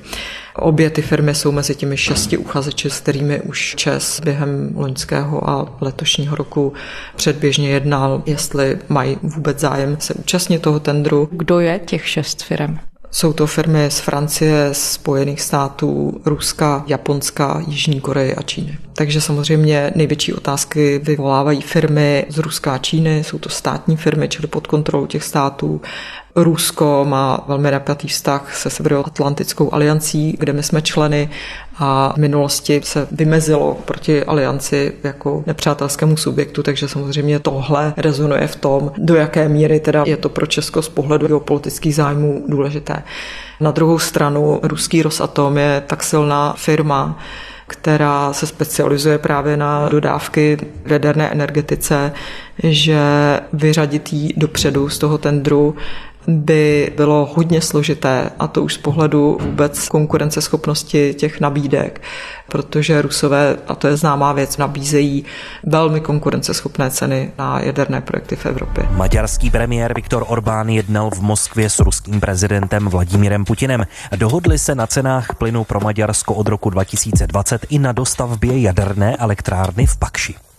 Obě 0.57 0.90
ty 0.90 1.02
firmy 1.02 1.35
jsou 1.35 1.52
mezi 1.52 1.75
těmi 1.75 1.97
šesti 1.97 2.37
uchazeči, 2.37 2.90
s 2.90 3.00
kterými 3.00 3.40
už 3.40 3.75
ČES 3.76 4.21
během 4.25 4.73
loňského 4.76 5.50
a 5.50 5.76
letošního 5.80 6.37
roku 6.37 6.73
předběžně 7.16 7.71
jednal, 7.71 8.23
jestli 8.26 8.78
mají 8.88 9.16
vůbec 9.23 9.59
zájem 9.59 9.97
se 10.00 10.14
účastnit 10.14 10.62
toho 10.62 10.80
tendru. 10.80 11.28
Kdo 11.33 11.61
je 11.61 11.78
těch 11.78 12.09
šest 12.09 12.42
firm? 12.42 12.78
Jsou 13.12 13.33
to 13.33 13.47
firmy 13.47 13.90
z 13.90 14.00
Francie, 14.00 14.69
Spojených 14.73 15.40
států, 15.40 16.21
Ruska, 16.25 16.85
Japonska, 16.87 17.62
Jižní 17.67 18.00
Koreje 18.00 18.35
a 18.35 18.43
Číny. 18.43 18.79
Takže 18.95 19.21
samozřejmě 19.21 19.93
největší 19.95 20.33
otázky 20.35 21.00
vyvolávají 21.02 21.61
firmy 21.61 22.26
z 22.29 22.38
Ruska 22.38 22.75
a 22.75 22.79
Číny, 22.79 23.25
jsou 23.25 23.38
to 23.38 23.49
státní 23.49 23.97
firmy, 23.97 24.29
čili 24.29 24.49
pod 24.49 24.67
kontrolou 24.67 25.07
těch 25.07 25.25
států. 25.25 25.81
Rusko 26.37 27.05
má 27.09 27.45
velmi 27.49 27.71
napjatý 27.71 28.09
vztah 28.09 28.57
se 28.57 28.71
Severoatlantickou 28.71 29.75
aliancí, 29.75 30.37
kde 30.38 30.52
my 30.52 30.62
jsme 30.62 30.83
členy 30.83 31.31
a 31.82 32.12
v 32.16 32.16
minulosti 32.16 32.80
se 32.84 33.08
vymezilo 33.10 33.76
proti 33.84 34.25
alianci 34.25 34.92
jako 35.04 35.44
nepřátelskému 35.46 36.16
subjektu, 36.16 36.62
takže 36.62 36.88
samozřejmě 36.88 37.38
tohle 37.38 37.94
rezonuje 37.96 38.46
v 38.46 38.56
tom, 38.56 38.92
do 38.99 39.14
jaké 39.14 39.49
míry 39.49 39.80
teda 39.80 40.04
je 40.06 40.16
to 40.16 40.28
pro 40.28 40.46
Česko 40.46 40.82
z 40.82 40.88
pohledu 40.88 41.26
geopolitických 41.26 41.94
zájmů 41.94 42.44
důležité. 42.49 43.02
Na 43.60 43.70
druhou 43.70 43.99
stranu 43.99 44.60
ruský 44.62 45.02
Rosatom 45.02 45.58
je 45.58 45.82
tak 45.87 46.02
silná 46.02 46.54
firma, 46.56 47.18
která 47.66 48.32
se 48.32 48.46
specializuje 48.46 49.18
právě 49.18 49.56
na 49.56 49.88
dodávky 49.88 50.58
jaderné 50.87 51.30
energetice, 51.30 52.12
že 52.62 53.00
vyřadit 53.52 54.12
jí 54.12 54.34
dopředu 54.37 54.88
z 54.88 54.99
toho 54.99 55.18
tendru 55.18 55.76
by 56.38 56.92
bylo 56.96 57.30
hodně 57.34 57.60
složité, 57.60 58.30
a 58.38 58.46
to 58.46 58.62
už 58.62 58.75
z 58.75 58.78
pohledu 58.78 59.38
vůbec 59.40 59.88
konkurenceschopnosti 59.88 61.14
těch 61.14 61.40
nabídek, 61.40 62.02
protože 62.49 63.02
Rusové, 63.02 63.56
a 63.68 63.75
to 63.75 63.87
je 63.87 63.96
známá 63.96 64.32
věc, 64.32 64.56
nabízejí 64.56 65.25
velmi 65.64 66.00
konkurenceschopné 66.00 66.90
ceny 66.90 67.30
na 67.38 67.60
jaderné 67.60 68.00
projekty 68.00 68.37
v 68.37 68.46
Evropě. 68.46 68.88
Maďarský 68.90 69.50
premiér 69.50 69.94
Viktor 69.94 70.25
Orbán 70.28 70.68
jednal 70.68 71.10
v 71.10 71.20
Moskvě 71.20 71.70
s 71.70 71.78
ruským 71.78 72.20
prezidentem 72.20 72.88
Vladimírem 72.88 73.44
Putinem. 73.44 73.87
Dohodli 74.16 74.58
se 74.58 74.75
na 74.75 74.87
cenách 74.87 75.34
plynu 75.34 75.64
pro 75.64 75.80
Maďarsko 75.80 76.34
od 76.34 76.49
roku 76.49 76.70
2020 76.70 77.66
i 77.70 77.78
na 77.78 77.92
dostavbě 77.92 78.60
jaderné 78.60 79.16
elektrárny 79.16 79.87
v 79.87 79.96
Pakši. 79.96 80.50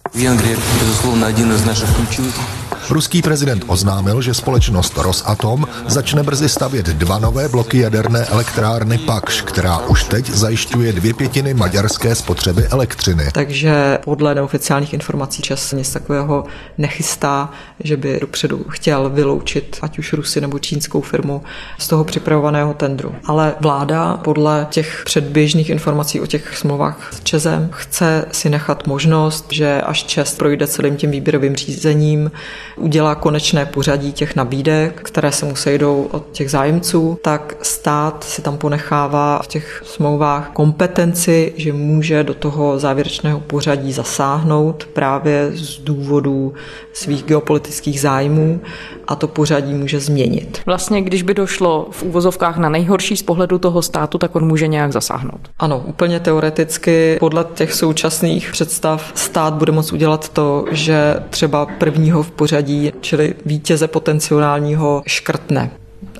Ruský 2.89 3.21
prezident 3.21 3.63
oznámil, 3.67 4.21
že 4.21 4.33
společnost 4.33 4.97
Rosatom 4.97 5.65
začne 5.87 6.23
brzy 6.23 6.49
stavět 6.49 6.85
dva 6.85 7.19
nové 7.19 7.49
bloky 7.49 7.79
jaderné 7.79 8.25
elektrárny 8.25 8.97
Pakš, 8.97 9.41
která 9.41 9.77
už 9.77 10.03
teď 10.03 10.29
zajišťuje 10.29 10.93
dvě 10.93 11.13
pětiny 11.13 11.53
maďarské 11.53 12.15
spotřeby 12.15 12.67
elektřiny. 12.67 13.23
Takže 13.33 13.99
podle 14.03 14.35
neoficiálních 14.35 14.93
informací 14.93 15.41
čas 15.41 15.71
nic 15.71 15.93
takového 15.93 16.45
nechystá, 16.77 17.49
že 17.79 17.97
by 17.97 18.19
dopředu 18.21 18.65
chtěl 18.69 19.09
vyloučit 19.09 19.77
ať 19.81 19.99
už 19.99 20.13
Rusy 20.13 20.41
nebo 20.41 20.59
čínskou 20.59 21.01
firmu 21.01 21.43
z 21.77 21.87
toho 21.87 22.03
připravovaného 22.03 22.73
tendru. 22.73 23.15
Ale 23.25 23.53
vláda 23.59 24.17
podle 24.17 24.67
těch 24.69 25.01
předběžných 25.05 25.69
informací 25.69 26.21
o 26.21 26.25
těch 26.25 26.57
smlouvách 26.57 27.09
s 27.13 27.23
Čezem 27.23 27.69
chce 27.73 28.25
si 28.31 28.49
nechat 28.49 28.87
možnost, 28.87 29.45
že 29.51 29.81
až 29.81 30.00
Čes 30.03 30.35
projde 30.35 30.67
celým 30.67 30.95
tím 30.95 31.11
výběrovým 31.11 31.55
řízením, 31.55 32.31
udělá 32.75 33.15
konečné 33.15 33.65
pořadí 33.65 34.13
těch 34.13 34.35
nabídek, 34.35 35.01
které 35.03 35.31
se 35.31 35.45
mu 35.45 35.55
sejdou 35.55 36.07
od 36.11 36.31
těch 36.31 36.51
zájemců, 36.51 37.19
tak 37.21 37.57
stát 37.61 38.23
si 38.23 38.41
tam 38.41 38.57
ponechává 38.57 39.39
v 39.43 39.47
těch 39.47 39.83
smlouvách 39.85 40.49
kompetenci, 40.53 41.53
že 41.57 41.73
může 41.73 42.23
do 42.23 42.33
toho 42.33 42.79
závěrečného 42.79 43.39
pořadí 43.39 43.93
zasáhnout 43.93 44.87
právě 44.93 45.51
z 45.53 45.77
důvodů 45.77 46.53
svých 46.93 47.23
geopolitických 47.23 48.01
zájmů 48.01 48.61
a 49.07 49.15
to 49.15 49.27
pořadí 49.27 49.73
může 49.73 49.99
změnit. 49.99 50.61
Vlastně, 50.65 51.01
když 51.01 51.21
by 51.21 51.33
došlo 51.33 51.87
v 51.91 52.03
úvozovkách 52.03 52.57
na 52.57 52.69
nejhorší 52.69 53.17
z 53.17 53.23
pohledu 53.23 53.57
toho 53.57 53.81
státu, 53.81 54.17
tak 54.17 54.35
on 54.35 54.47
může 54.47 54.67
nějak 54.67 54.91
zasáhnout. 54.91 55.49
Ano, 55.59 55.83
úplně 55.85 56.19
teoreticky 56.19 57.17
podle 57.19 57.45
těch 57.53 57.73
současných 57.73 58.51
představ 58.51 59.11
stát 59.15 59.53
bude 59.53 59.71
moct 59.71 59.90
udělat 59.93 60.29
to, 60.29 60.65
že 60.71 61.15
třeba 61.29 61.65
prvního 61.65 62.23
v 62.23 62.31
pořadí, 62.31 62.91
čili 63.01 63.33
vítěze 63.45 63.87
potenciálního 63.87 65.03
škrtne 65.07 65.71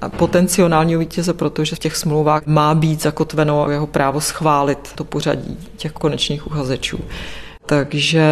a 0.01 0.10
potenciálního 0.10 1.00
vítěze, 1.00 1.34
protože 1.34 1.75
v 1.75 1.80
těch 1.80 1.96
smlouvách 1.96 2.46
má 2.46 2.75
být 2.75 3.01
zakotveno 3.01 3.70
jeho 3.70 3.88
právo 3.88 4.22
schválit 4.22 4.90
to 4.96 5.04
pořadí 5.04 5.58
těch 5.78 5.92
konečných 5.92 6.48
uchazečů. 6.48 7.00
Takže 7.66 8.24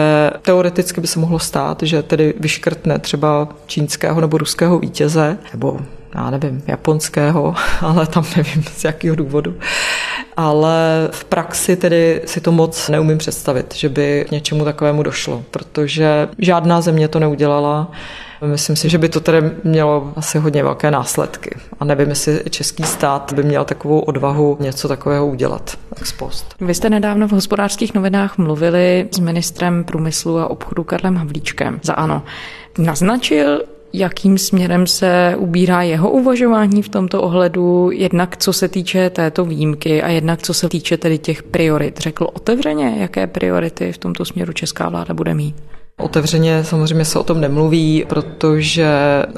teoreticky 0.42 1.02
by 1.02 1.08
se 1.08 1.20
mohlo 1.20 1.40
stát, 1.40 1.84
že 1.84 2.04
tedy 2.04 2.34
vyškrtne 2.40 3.00
třeba 3.00 3.48
čínského 3.68 4.22
nebo 4.22 4.38
ruského 4.38 4.80
vítěze, 4.80 5.38
nebo 5.52 5.80
já 6.16 6.30
nevím, 6.30 6.64
japonského, 6.68 7.56
ale 7.82 8.08
tam 8.08 8.26
nevím 8.38 8.64
z 8.64 8.84
jakého 8.84 9.16
důvodu. 9.16 9.56
Ale 10.38 11.10
v 11.12 11.24
praxi 11.24 11.76
tedy 11.76 12.22
si 12.26 12.42
to 12.42 12.52
moc 12.52 12.90
neumím 12.90 13.18
představit, 13.18 13.76
že 13.76 13.90
by 13.90 14.26
k 14.28 14.32
něčemu 14.32 14.66
takovému 14.66 15.04
došlo, 15.04 15.44
protože 15.52 16.28
žádná 16.38 16.82
země 16.82 17.08
to 17.08 17.20
neudělala. 17.20 17.92
Myslím 18.46 18.76
si, 18.76 18.90
že 18.90 18.98
by 18.98 19.10
to 19.10 19.20
tedy 19.20 19.42
mělo 19.64 20.14
asi 20.16 20.40
hodně 20.40 20.64
velké 20.64 20.92
následky. 20.92 21.56
A 21.80 21.86
nevím, 21.86 22.10
jestli 22.10 22.44
český 22.50 22.84
stát 22.84 23.34
by 23.34 23.44
měl 23.44 23.66
takovou 23.66 24.00
odvahu 24.00 24.58
něco 24.60 24.88
takového 24.88 25.28
udělat 25.28 25.78
ex 26.02 26.12
post. 26.12 26.56
Vy 26.62 26.74
jste 26.74 26.90
nedávno 26.90 27.28
v 27.28 27.32
hospodářských 27.32 27.94
novinách 27.94 28.38
mluvili 28.38 29.10
s 29.12 29.20
ministrem 29.20 29.84
průmyslu 29.84 30.40
a 30.40 30.50
obchodu 30.50 30.84
Karlem 30.84 31.16
Havlíčkem 31.16 31.80
za 31.84 31.94
ANO. 31.94 32.24
Naznačil, 32.78 33.62
jakým 33.94 34.38
směrem 34.38 34.88
se 34.88 35.36
ubírá 35.38 35.82
jeho 35.82 36.12
uvažování 36.12 36.82
v 36.82 36.90
tomto 36.90 37.22
ohledu, 37.22 37.90
jednak 37.92 38.38
co 38.38 38.54
se 38.54 38.68
týče 38.68 39.10
této 39.10 39.46
výjimky 39.46 40.02
a 40.02 40.10
jednak 40.10 40.42
co 40.42 40.54
se 40.54 40.70
týče 40.70 40.98
tedy 40.98 41.18
těch 41.18 41.44
priorit. 41.44 42.00
Řekl 42.00 42.28
otevřeně, 42.34 42.96
jaké 43.00 43.28
priority 43.28 43.92
v 43.92 43.98
tomto 43.98 44.26
směru 44.26 44.54
česká 44.54 44.90
vláda 44.90 45.14
bude 45.14 45.34
mít? 45.34 45.56
Otevřeně 46.00 46.64
samozřejmě 46.64 47.06
se 47.06 47.20
o 47.20 47.24
tom 47.24 47.42
nemluví, 47.42 48.06
protože 48.10 48.88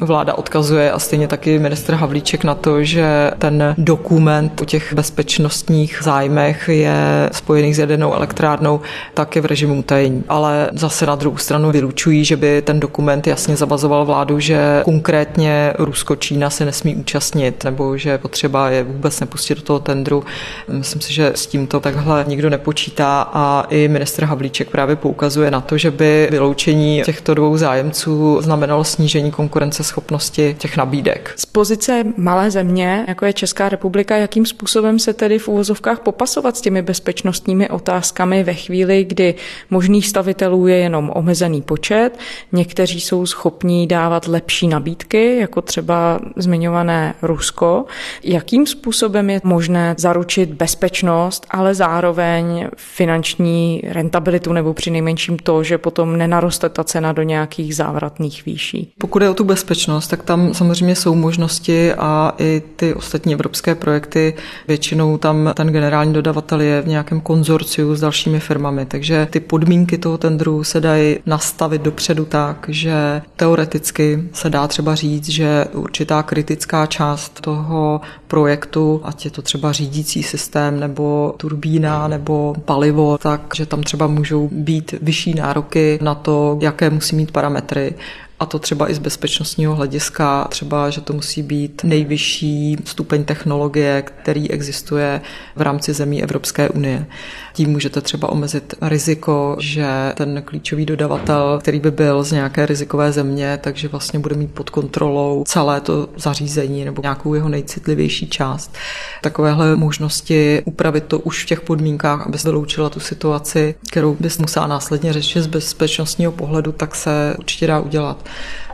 vláda 0.02 0.34
odkazuje 0.34 0.92
a 0.92 1.00
stejně 1.00 1.28
taky 1.28 1.60
ministr 1.60 1.94
Havlíček 1.94 2.44
na 2.44 2.56
to, 2.56 2.84
že 2.84 3.32
ten 3.38 3.76
dokument 3.78 4.62
o 4.62 4.66
těch 4.66 4.94
bezpečnostních 4.94 6.00
zájmech 6.02 6.70
je 6.70 7.30
spojených 7.32 7.76
s 7.76 7.80
jadernou 7.80 8.14
elektrárnou, 8.14 8.82
tak 9.14 9.36
je 9.36 9.42
v 9.42 9.46
režimu 9.46 9.80
utajení. 9.80 10.24
Ale 10.30 10.70
zase 10.74 11.06
na 11.06 11.16
druhou 11.16 11.38
stranu 11.38 11.72
vylučují, 11.72 12.26
že 12.26 12.38
by 12.38 12.62
ten 12.62 12.80
dokument 12.80 13.28
jasně 13.28 13.56
zavazoval 13.56 14.06
vládu, 14.06 14.40
že 14.40 14.82
konkrétně 14.86 15.74
Rusko, 15.78 16.16
Čína 16.16 16.50
se 16.50 16.66
nesmí 16.66 16.96
účastnit, 16.96 17.64
nebo 17.64 17.98
že 17.98 18.18
potřeba 18.18 18.70
je 18.70 18.84
vůbec 18.84 19.20
nepustit 19.20 19.58
do 19.58 19.64
toho 19.64 19.80
tendru. 19.80 20.24
Myslím 20.68 21.02
si, 21.02 21.14
že 21.14 21.32
s 21.36 21.48
tímto 21.48 21.80
takhle 21.80 22.26
nikdo 22.28 22.50
nepočítá 22.50 23.30
a 23.34 23.66
i 23.70 23.88
ministr 23.88 24.26
Havlíček 24.26 24.70
právě 24.70 24.96
poukazuje 24.96 25.52
na 25.52 25.62
to, 25.62 25.78
že 25.78 25.92
by 25.92 26.28
vyloučení 26.52 27.02
těchto 27.06 27.34
dvou 27.34 27.58
zájemců 27.58 28.42
znamenalo 28.42 28.84
snížení 28.84 29.32
konkurenceschopnosti 29.32 30.56
těch 30.60 30.78
nabídek. 30.78 31.34
Z 31.38 31.46
pozice 31.46 32.04
malé 32.18 32.52
země, 32.52 33.06
jako 33.08 33.26
je 33.26 33.34
Česká 33.34 33.70
republika, 33.70 34.18
jakým 34.18 34.46
způsobem 34.46 35.00
se 35.00 35.14
tedy 35.14 35.40
v 35.40 35.48
úvozovkách 35.48 36.00
popasovat 36.00 36.58
s 36.58 36.62
těmi 36.62 36.82
bezpečnostními 36.82 37.70
otázkami 37.70 38.44
ve 38.44 38.54
chvíli, 38.54 39.04
kdy 39.04 39.36
možných 39.70 40.08
stavitelů 40.08 40.68
je 40.68 40.76
jenom 40.76 41.12
omezený 41.16 41.62
počet, 41.62 42.20
někteří 42.52 43.02
jsou 43.02 43.26
schopní 43.26 43.88
dávat 43.88 44.28
lepší 44.28 44.68
nabídky, 44.68 45.38
jako 45.38 45.62
třeba 45.62 46.20
zmiňované 46.36 47.14
Rusko. 47.22 47.86
Jakým 48.24 48.68
způsobem 48.68 49.30
je 49.30 49.42
možné 49.44 49.96
zaručit 49.98 50.50
bezpečnost, 50.50 51.46
ale 51.50 51.76
zároveň 51.76 52.68
finanční 52.78 53.82
rentabilitu 53.88 54.54
nebo 54.54 54.74
při 54.74 54.92
nejmenším 54.92 55.38
to, 55.38 55.64
že 55.64 55.78
potom 55.78 56.18
nenaroste 56.42 56.70
ta 56.70 56.84
cena 56.84 57.12
do 57.12 57.22
nějakých 57.22 57.76
závratných 57.76 58.46
výší? 58.46 58.94
Pokud 58.98 59.22
je 59.22 59.30
o 59.30 59.34
tu 59.34 59.44
bezpečnost, 59.44 60.08
tak 60.08 60.24
tam 60.24 60.54
samozřejmě 60.54 60.96
jsou 60.96 61.16
možnosti 61.16 61.94
a 61.94 62.34
i 62.38 62.62
ty 62.76 62.94
ostatní 62.94 63.34
evropské 63.34 63.76
projekty, 63.76 64.34
většinou 64.68 65.18
tam 65.18 65.52
ten 65.54 65.68
generální 65.68 66.14
dodavatel 66.14 66.62
je 66.62 66.82
v 66.82 66.88
nějakém 66.88 67.22
konzorciu 67.22 67.96
s 67.96 68.00
dalšími 68.00 68.40
firmami, 68.40 68.86
takže 68.86 69.28
ty 69.32 69.40
podmínky 69.40 69.98
toho 69.98 70.18
tendru 70.18 70.64
se 70.64 70.82
dají 70.82 71.20
nastavit 71.26 71.82
dopředu 71.82 72.26
tak, 72.26 72.66
že 72.70 73.22
teoreticky 73.36 74.24
se 74.34 74.50
dá 74.50 74.68
třeba 74.68 74.96
říct, 74.96 75.30
že 75.30 75.66
určitá 75.74 76.24
kritická 76.24 76.86
část 76.86 77.42
toho 77.42 78.02
projektu, 78.28 79.02
ať 79.04 79.26
je 79.26 79.32
to 79.32 79.42
třeba 79.42 79.72
řídící 79.72 80.24
systém 80.24 80.80
nebo 80.80 81.34
turbína 81.38 82.08
nebo 82.08 82.56
palivo, 82.66 83.18
takže 83.18 83.66
tam 83.66 83.84
třeba 83.84 84.08
můžou 84.08 84.50
být 84.52 84.96
vyšší 85.02 85.34
nároky 85.34 86.00
na 86.02 86.16
to, 86.16 86.31
jaké 86.62 86.90
musí 86.90 87.16
mít 87.16 87.32
parametry 87.32 87.96
a 88.42 88.46
to 88.46 88.60
třeba 88.60 88.92
i 88.92 88.94
z 88.94 89.00
bezpečnostního 89.00 89.76
hlediska, 89.76 90.48
třeba, 90.50 90.90
že 90.90 91.02
to 91.02 91.14
musí 91.14 91.44
být 91.44 91.84
nejvyšší 91.84 92.78
stupeň 92.86 93.24
technologie, 93.24 94.02
který 94.02 94.52
existuje 94.52 95.22
v 95.56 95.62
rámci 95.62 95.94
zemí 95.94 96.24
Evropské 96.24 96.70
unie. 96.70 97.06
Tím 97.54 97.70
můžete 97.70 98.02
třeba 98.02 98.30
omezit 98.30 98.74
riziko, 98.82 99.56
že 99.60 100.14
ten 100.16 100.42
klíčový 100.46 100.86
dodavatel, 100.86 101.60
který 101.62 101.80
by 101.80 101.92
byl 101.92 102.24
z 102.24 102.32
nějaké 102.32 102.66
rizikové 102.66 103.12
země, 103.12 103.60
takže 103.64 103.88
vlastně 103.88 104.20
bude 104.20 104.36
mít 104.36 104.52
pod 104.52 104.70
kontrolou 104.70 105.44
celé 105.48 105.82
to 105.82 106.10
zařízení 106.18 106.86
nebo 106.86 107.02
nějakou 107.02 107.34
jeho 107.34 107.50
nejcitlivější 107.50 108.28
část. 108.28 108.76
Takovéhle 109.22 109.76
možnosti 109.76 110.62
upravit 110.66 111.04
to 111.04 111.20
už 111.20 111.44
v 111.44 111.48
těch 111.48 111.62
podmínkách, 111.62 112.28
aby 112.28 112.38
se 112.38 112.48
vyloučila 112.48 112.90
tu 112.90 113.00
situaci, 113.00 113.76
kterou 113.92 114.18
bys 114.20 114.38
musela 114.38 114.68
následně 114.68 115.14
řešit 115.14 115.42
z 115.42 115.48
bezpečnostního 115.48 116.32
pohledu, 116.32 116.72
tak 116.72 116.96
se 116.96 117.36
určitě 117.40 117.68
dá 117.68 117.80
udělat. 117.80 118.26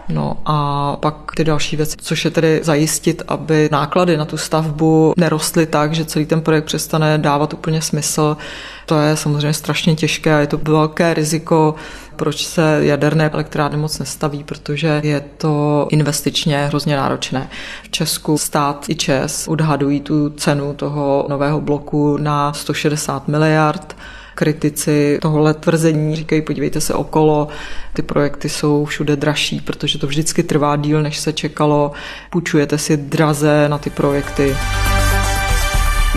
No 0.10 0.38
a 0.46 0.96
pak 1.00 1.16
ty 1.36 1.44
další 1.44 1.76
věci, 1.76 1.96
což 2.02 2.26
je 2.26 2.32
tedy 2.32 2.60
zajistit, 2.64 3.22
aby 3.28 3.70
náklady 3.72 4.18
na 4.18 4.26
tu 4.26 4.38
stavbu 4.38 5.14
nerostly 5.18 5.66
tak, 5.66 5.94
že 5.94 6.06
celý 6.06 6.26
ten 6.26 6.42
projekt 6.42 6.66
přestane 6.66 7.18
dávat 7.18 7.54
úplně 7.54 7.82
smysl. 7.82 8.38
To 8.86 9.00
je 9.00 9.18
samozřejmě 9.18 9.54
strašně 9.54 9.96
těžké 9.96 10.36
a 10.36 10.40
je 10.40 10.48
to 10.48 10.58
velké 10.58 11.14
riziko, 11.14 11.76
proč 12.16 12.46
se 12.46 12.80
jaderné 12.82 13.30
elektrárny 13.30 13.78
moc 13.78 14.00
nestaví, 14.00 14.44
protože 14.44 15.02
je 15.04 15.22
to 15.38 15.88
investičně 15.92 16.66
hrozně 16.66 16.98
náročné. 16.98 17.50
V 17.84 17.90
Česku 17.90 18.38
stát 18.38 18.86
i 18.90 18.96
Čes 18.96 19.48
odhadují 19.48 20.02
tu 20.02 20.30
cenu 20.30 20.74
toho 20.74 21.26
nového 21.30 21.62
bloku 21.62 22.18
na 22.18 22.54
160 22.54 23.28
miliard 23.28 23.96
kritici 24.38 25.20
tohohle 25.22 25.54
tvrzení 25.54 26.16
říkají, 26.16 26.42
podívejte 26.42 26.82
se 26.82 26.94
okolo, 26.94 27.48
ty 27.94 28.02
projekty 28.02 28.50
jsou 28.50 28.86
všude 28.86 29.16
dražší, 29.16 29.62
protože 29.62 30.00
to 30.00 30.08
vždycky 30.08 30.44
trvá 30.44 30.76
díl, 30.76 31.02
než 31.04 31.20
se 31.20 31.34
čekalo, 31.34 31.92
půjčujete 32.30 32.78
si 32.78 32.98
draze 32.98 33.70
na 33.70 33.78
ty 33.78 33.90
projekty. 33.90 34.56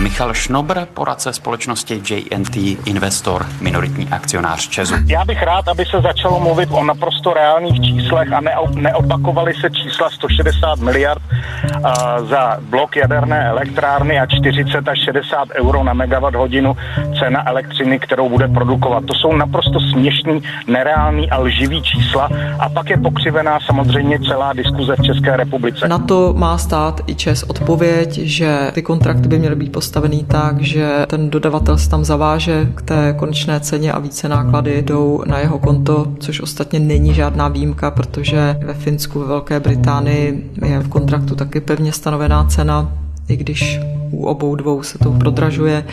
Michal 0.01 0.33
Šnobr, 0.33 0.79
poradce 0.93 1.33
společnosti 1.33 2.01
JNT 2.09 2.55
Investor, 2.85 3.45
minoritní 3.61 4.07
akcionář 4.07 4.69
Česu. 4.69 4.93
Já 5.05 5.25
bych 5.25 5.43
rád, 5.43 5.67
aby 5.67 5.85
se 5.85 6.01
začalo 6.01 6.39
mluvit 6.39 6.69
o 6.71 6.83
naprosto 6.83 7.33
reálných 7.33 7.81
číslech 7.81 8.33
a 8.33 8.41
neopakovaly 8.75 9.53
se 9.53 9.69
čísla 9.69 10.09
160 10.09 10.79
miliard 10.79 11.21
uh, 11.21 12.27
za 12.29 12.57
blok 12.61 12.95
jaderné 12.95 13.45
elektrárny 13.49 14.19
a 14.19 14.25
40 14.25 14.87
až 14.87 14.99
60 15.05 15.47
euro 15.55 15.83
na 15.83 15.93
megawatt 15.93 16.35
hodinu 16.35 16.77
cena 17.19 17.49
elektřiny, 17.49 17.99
kterou 17.99 18.29
bude 18.29 18.47
produkovat. 18.47 19.05
To 19.05 19.13
jsou 19.13 19.35
naprosto 19.35 19.79
směšný, 19.93 20.43
nereálný 20.67 21.29
a 21.29 21.37
lživý 21.37 21.81
čísla 21.83 22.29
a 22.59 22.69
pak 22.69 22.89
je 22.89 22.97
pokřivená 22.97 23.59
samozřejmě 23.65 24.19
celá 24.19 24.53
diskuze 24.53 24.95
v 24.95 25.03
České 25.03 25.37
republice. 25.37 25.87
Na 25.87 25.99
to 25.99 26.33
má 26.37 26.57
stát 26.57 27.01
i 27.07 27.15
Čes 27.15 27.43
odpověď, 27.43 28.17
že 28.17 28.71
ty 28.73 28.81
kontrakty 28.81 29.27
by 29.27 29.39
měly 29.39 29.55
být 29.55 29.71
postavený 29.91 30.23
tak, 30.23 30.61
že 30.61 31.05
ten 31.07 31.29
dodavatel 31.29 31.77
se 31.77 31.89
tam 31.89 32.05
zaváže 32.05 32.71
k 32.75 32.81
té 32.81 33.13
konečné 33.17 33.59
ceně 33.59 33.91
a 33.91 33.99
více 33.99 34.29
náklady 34.29 34.81
jdou 34.81 35.23
na 35.27 35.39
jeho 35.39 35.59
konto, 35.59 36.07
což 36.19 36.41
ostatně 36.41 36.79
není 36.79 37.13
žádná 37.13 37.47
výjimka, 37.47 37.91
protože 37.91 38.59
ve 38.65 38.73
Finsku, 38.73 39.19
ve 39.19 39.25
Velké 39.25 39.59
Británii 39.59 40.51
je 40.65 40.79
v 40.79 40.89
kontraktu 40.89 41.35
taky 41.35 41.59
pevně 41.61 41.91
stanovená 41.91 42.43
cena, 42.43 42.91
i 43.27 43.37
když 43.37 43.79
u 44.11 44.25
obou 44.25 44.55
dvou 44.55 44.83
se 44.83 44.97
to 44.97 45.11
prodražuje. 45.11 45.83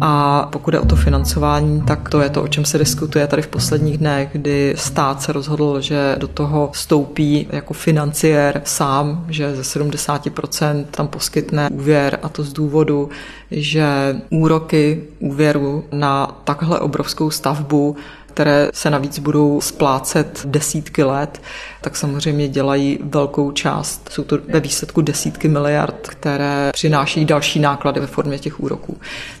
A 0.00 0.46
pokud 0.52 0.74
je 0.74 0.80
o 0.80 0.86
to 0.86 0.96
financování, 0.96 1.82
tak 1.82 2.08
to 2.08 2.20
je 2.20 2.30
to, 2.30 2.42
o 2.42 2.48
čem 2.48 2.64
se 2.64 2.78
diskutuje 2.78 3.26
tady 3.26 3.42
v 3.42 3.48
posledních 3.48 3.98
dnech, 3.98 4.28
kdy 4.32 4.74
stát 4.76 5.22
se 5.22 5.32
rozhodl, 5.32 5.80
že 5.80 6.16
do 6.18 6.28
toho 6.28 6.70
vstoupí 6.72 7.46
jako 7.52 7.74
financiér 7.74 8.60
sám, 8.64 9.24
že 9.28 9.56
ze 9.56 9.62
70% 9.62 10.84
tam 10.90 11.08
poskytne 11.08 11.68
úvěr 11.70 12.18
a 12.22 12.28
to 12.28 12.42
z 12.42 12.52
důvodu, 12.52 13.08
že 13.50 14.16
úroky 14.30 15.02
úvěru 15.18 15.84
na 15.92 16.40
takhle 16.44 16.80
obrovskou 16.80 17.30
stavbu 17.30 17.96
které 18.34 18.68
se 18.74 18.90
navíc 18.90 19.18
budou 19.18 19.60
splácet 19.60 20.42
desítky 20.44 21.02
let, 21.02 21.42
tak 21.80 21.96
samozřejmě 21.96 22.48
dělají 22.48 22.98
velkou 23.02 23.52
část. 23.52 24.08
Jsou 24.12 24.24
to 24.24 24.38
ve 24.48 24.60
výsledku 24.60 25.00
desítky 25.00 25.48
miliard, 25.48 26.08
které 26.08 26.70
přináší 26.72 27.24
další 27.24 27.60
náklady 27.60 28.00
ve 28.00 28.06
formě 28.06 28.38
těch 28.38 28.60
úroků. 28.60 28.96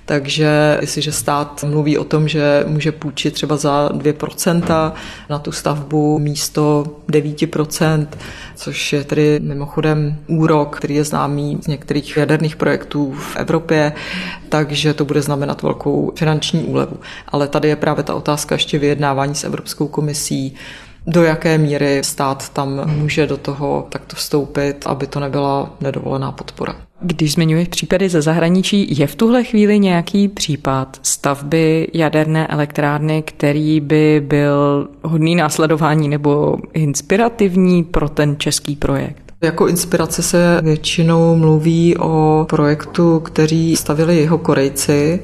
Takže 0.06 0.78
jestliže 0.80 1.12
stát 1.12 1.64
mluví 1.64 1.98
o 1.98 2.04
tom, 2.04 2.28
že 2.28 2.64
může 2.66 2.92
půjčit 2.92 3.34
třeba 3.34 3.56
za 3.56 3.88
2% 3.88 4.92
na 5.30 5.38
tu 5.38 5.52
stavbu 5.52 6.18
místo 6.18 6.84
9%, 7.08 8.06
což 8.54 8.92
je 8.92 9.04
tedy 9.04 9.40
mimochodem 9.42 10.18
úrok, 10.26 10.76
který 10.76 10.94
je 10.94 11.04
známý 11.04 11.58
z 11.62 11.66
některých 11.66 12.16
jaderných 12.16 12.56
projektů 12.56 13.12
v 13.12 13.36
Evropě, 13.36 13.92
takže 14.54 14.94
to 14.94 15.04
bude 15.04 15.22
znamenat 15.22 15.62
velkou 15.62 16.12
finanční 16.16 16.64
úlevu. 16.64 16.96
Ale 17.28 17.48
tady 17.48 17.68
je 17.68 17.76
právě 17.76 18.04
ta 18.04 18.14
otázka 18.14 18.54
ještě 18.54 18.78
vyjednávání 18.78 19.34
s 19.34 19.44
Evropskou 19.44 19.88
komisí, 19.88 20.54
do 21.06 21.22
jaké 21.22 21.58
míry 21.58 22.04
stát 22.04 22.48
tam 22.48 22.90
může 22.90 23.26
do 23.26 23.36
toho 23.36 23.86
takto 23.88 24.16
vstoupit, 24.16 24.86
aby 24.86 25.06
to 25.06 25.20
nebyla 25.20 25.74
nedovolená 25.80 26.32
podpora. 26.32 26.76
Když 27.00 27.32
zmiňuješ 27.32 27.68
případy 27.68 28.08
ze 28.08 28.22
zahraničí, 28.22 28.98
je 28.98 29.06
v 29.06 29.14
tuhle 29.14 29.44
chvíli 29.44 29.78
nějaký 29.78 30.28
případ 30.28 30.98
stavby 31.02 31.88
jaderné 31.94 32.46
elektrárny, 32.46 33.22
který 33.22 33.80
by 33.80 34.22
byl 34.26 34.88
hodný 35.02 35.34
následování 35.34 36.08
nebo 36.08 36.56
inspirativní 36.72 37.84
pro 37.84 38.08
ten 38.08 38.36
český 38.38 38.76
projekt? 38.76 39.23
Jako 39.44 39.66
inspirace 39.68 40.22
se 40.22 40.60
většinou 40.62 41.36
mluví 41.36 41.96
o 41.96 42.46
projektu, 42.48 43.20
který 43.20 43.76
stavili 43.76 44.16
jeho 44.16 44.38
Korejci, 44.38 45.20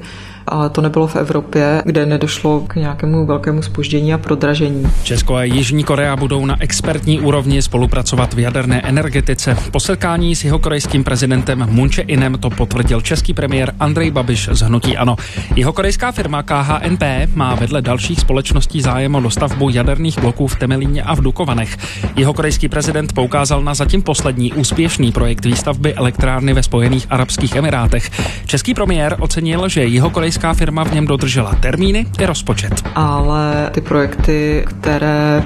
ale 0.47 0.69
to 0.69 0.81
nebylo 0.81 1.07
v 1.07 1.15
Evropě, 1.15 1.81
kde 1.85 2.05
nedošlo 2.05 2.59
k 2.59 2.75
nějakému 2.75 3.25
velkému 3.25 3.61
spoždění 3.61 4.13
a 4.13 4.17
prodražení. 4.17 4.87
Česko 5.03 5.35
a 5.35 5.43
Jižní 5.43 5.83
Korea 5.83 6.15
budou 6.15 6.45
na 6.45 6.55
expertní 6.59 7.19
úrovni 7.19 7.61
spolupracovat 7.61 8.33
v 8.33 8.39
jaderné 8.39 8.81
energetice. 8.81 9.57
Po 9.71 9.79
setkání 9.79 10.35
s 10.35 10.43
jeho 10.43 10.59
korejským 10.59 11.03
prezidentem 11.03 11.67
Moon 11.69 11.89
Jae-inem 11.89 12.37
to 12.37 12.49
potvrdil 12.49 13.01
český 13.01 13.33
premiér 13.33 13.73
Andrej 13.79 14.11
Babiš 14.11 14.49
z 14.51 14.61
Hnutí 14.61 14.97
Ano. 14.97 15.15
Jeho 15.55 15.73
korejská 15.73 16.11
firma 16.11 16.43
KHNP 16.43 17.03
má 17.35 17.55
vedle 17.55 17.81
dalších 17.81 18.19
společností 18.19 18.81
zájem 18.81 19.15
o 19.15 19.19
dostavbu 19.19 19.69
jaderných 19.69 20.19
bloků 20.19 20.47
v 20.47 20.55
Temelíně 20.55 21.03
a 21.03 21.15
v 21.15 21.21
Dukovanech. 21.21 21.77
Jeho 22.15 22.33
korejský 22.33 22.69
prezident 22.69 23.13
poukázal 23.13 23.63
na 23.63 23.73
zatím 23.73 24.01
poslední 24.01 24.53
úspěšný 24.53 25.11
projekt 25.11 25.45
výstavby 25.45 25.93
elektrárny 25.93 26.53
ve 26.53 26.63
Spojených 26.63 27.07
Arabských 27.09 27.55
Emirátech. 27.55 28.11
Český 28.45 28.73
premiér 28.73 29.15
ocenil, 29.19 29.69
že 29.69 29.83
jeho 29.83 30.09
korejská 30.31 30.53
firma 30.53 30.83
v 30.83 30.93
něm 30.93 31.07
dodržela 31.07 31.55
termíny 31.55 32.05
i 32.19 32.25
rozpočet. 32.25 32.83
Ale 32.95 33.69
ty 33.71 33.81
projekty, 33.81 34.65
které 34.67 35.43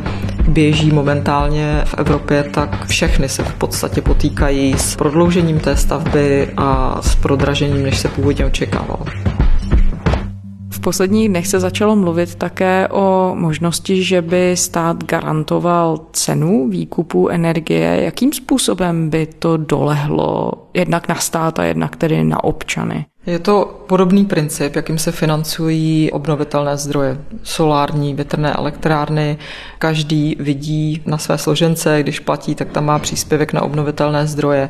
běží 0.48 0.92
momentálně 0.92 1.82
v 1.86 1.94
Evropě, 1.98 2.44
tak 2.44 2.86
všechny 2.86 3.30
se 3.30 3.44
v 3.44 3.54
podstatě 3.54 4.02
potýkají 4.02 4.76
s 4.78 4.96
prodloužením 4.96 5.60
té 5.60 5.78
stavby 5.78 6.50
a 6.58 6.98
s 7.02 7.16
prodražením, 7.16 7.84
než 7.84 7.98
se 7.98 8.08
původně 8.08 8.46
očekávalo 8.46 9.06
posledních 10.86 11.30
dnech 11.30 11.48
se 11.48 11.60
začalo 11.60 11.96
mluvit 11.96 12.36
také 12.36 12.88
o 12.88 13.32
možnosti, 13.36 14.04
že 14.04 14.22
by 14.22 14.58
stát 14.58 15.04
garantoval 15.04 16.00
cenu 16.12 16.70
výkupu 16.70 17.30
energie. 17.30 18.02
Jakým 18.04 18.34
způsobem 18.34 19.10
by 19.10 19.26
to 19.26 19.58
dolehlo 19.58 20.52
jednak 20.74 21.08
na 21.08 21.16
stát 21.16 21.60
a 21.60 21.64
jednak 21.64 21.96
tedy 21.96 22.24
na 22.24 22.44
občany? 22.44 23.06
Je 23.26 23.40
to 23.40 23.84
podobný 23.88 24.26
princip, 24.26 24.76
jakým 24.76 24.98
se 24.98 25.12
financují 25.12 26.12
obnovitelné 26.12 26.78
zdroje, 26.78 27.18
solární, 27.44 28.14
větrné 28.14 28.54
elektrárny. 28.54 29.38
Každý 29.80 30.36
vidí 30.40 31.02
na 31.06 31.18
své 31.18 31.38
složence, 31.38 32.04
když 32.04 32.20
platí, 32.20 32.56
tak 32.56 32.70
tam 32.70 32.86
má 32.86 33.00
příspěvek 33.00 33.54
na 33.54 33.62
obnovitelné 33.62 34.28
zdroje 34.28 34.70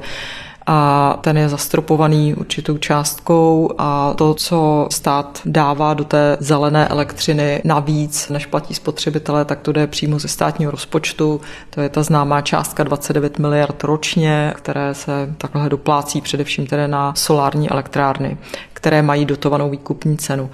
a 0.67 1.17
ten 1.21 1.37
je 1.37 1.49
zastropovaný 1.49 2.33
určitou 2.33 2.77
částkou 2.77 3.71
a 3.77 4.13
to, 4.13 4.33
co 4.33 4.87
stát 4.91 5.41
dává 5.45 5.93
do 5.93 6.03
té 6.03 6.37
zelené 6.39 6.87
elektřiny 6.87 7.61
navíc, 7.63 8.29
než 8.29 8.45
platí 8.45 8.73
spotřebitelé, 8.73 9.45
tak 9.45 9.59
to 9.59 9.71
jde 9.71 9.87
přímo 9.87 10.19
ze 10.19 10.27
státního 10.27 10.71
rozpočtu. 10.71 11.41
To 11.69 11.81
je 11.81 11.89
ta 11.89 12.03
známá 12.03 12.41
částka 12.41 12.83
29 12.83 13.39
miliard 13.39 13.83
ročně, 13.83 14.53
které 14.55 14.93
se 14.93 15.35
takhle 15.37 15.69
doplácí 15.69 16.21
především 16.21 16.67
tedy 16.67 16.87
na 16.87 17.13
solární 17.15 17.69
elektrárny, 17.69 18.37
které 18.73 19.01
mají 19.01 19.25
dotovanou 19.25 19.69
výkupní 19.69 20.17
cenu. 20.17 20.49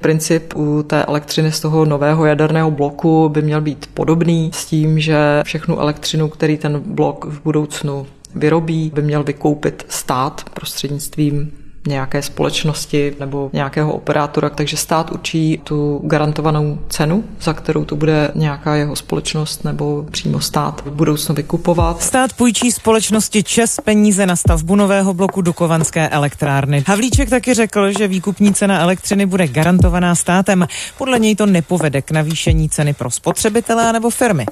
Princip 0.00 0.56
u 0.56 0.82
té 0.82 1.04
elektřiny 1.04 1.52
z 1.52 1.60
toho 1.60 1.84
nového 1.84 2.26
jaderného 2.26 2.70
bloku 2.70 3.28
by 3.28 3.42
měl 3.42 3.60
být 3.60 3.90
podobný 3.94 4.50
s 4.54 4.66
tím, 4.66 5.00
že 5.00 5.40
všechnu 5.44 5.80
elektřinu, 5.80 6.28
který 6.28 6.56
ten 6.56 6.82
blok 6.86 7.24
v 7.24 7.42
budoucnu 7.42 8.06
vyrobí, 8.36 8.90
by 8.94 9.02
měl 9.02 9.22
vykoupit 9.24 9.86
stát 9.88 10.44
prostřednictvím 10.54 11.52
nějaké 11.86 12.22
společnosti 12.22 13.16
nebo 13.20 13.50
nějakého 13.52 13.92
operátora, 13.92 14.50
takže 14.50 14.76
stát 14.76 15.12
určí 15.12 15.60
tu 15.64 16.00
garantovanou 16.04 16.78
cenu, 16.88 17.24
za 17.40 17.52
kterou 17.52 17.84
to 17.84 17.96
bude 17.96 18.30
nějaká 18.34 18.74
jeho 18.74 18.96
společnost 18.96 19.64
nebo 19.64 20.06
přímo 20.10 20.40
stát 20.40 20.82
v 20.86 20.90
budoucnu 20.90 21.34
vykupovat. 21.34 22.02
Stát 22.02 22.32
půjčí 22.32 22.72
společnosti 22.72 23.42
Čes 23.42 23.80
peníze 23.84 24.26
na 24.26 24.36
stavbu 24.36 24.76
nového 24.76 25.14
bloku 25.14 25.42
Dukovanské 25.42 26.08
elektrárny. 26.08 26.84
Havlíček 26.86 27.30
taky 27.30 27.54
řekl, 27.54 27.92
že 27.98 28.08
výkupní 28.08 28.54
cena 28.54 28.80
elektřiny 28.80 29.26
bude 29.26 29.48
garantovaná 29.48 30.14
státem. 30.14 30.66
Podle 30.98 31.18
něj 31.18 31.36
to 31.36 31.46
nepovede 31.46 32.02
k 32.02 32.10
navýšení 32.10 32.68
ceny 32.68 32.94
pro 32.94 33.10
spotřebitele 33.10 33.92
nebo 33.92 34.10
firmy. 34.10 34.46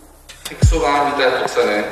Fixování 0.48 1.12
této 1.12 1.48
ceny 1.48 1.84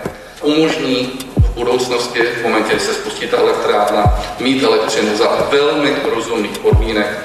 umožní 0.42 1.08
v 1.52 1.54
budoucnosti, 1.54 2.20
v 2.20 2.42
momentě, 2.42 2.70
kdy 2.70 2.80
se 2.80 2.94
spustí 2.94 3.26
ta 3.26 3.36
elektrárna, 3.36 4.18
mít 4.40 4.62
elektřinu 4.62 5.16
za 5.16 5.48
velmi 5.50 5.92
rozumných 6.14 6.58
podmínek. 6.58 7.18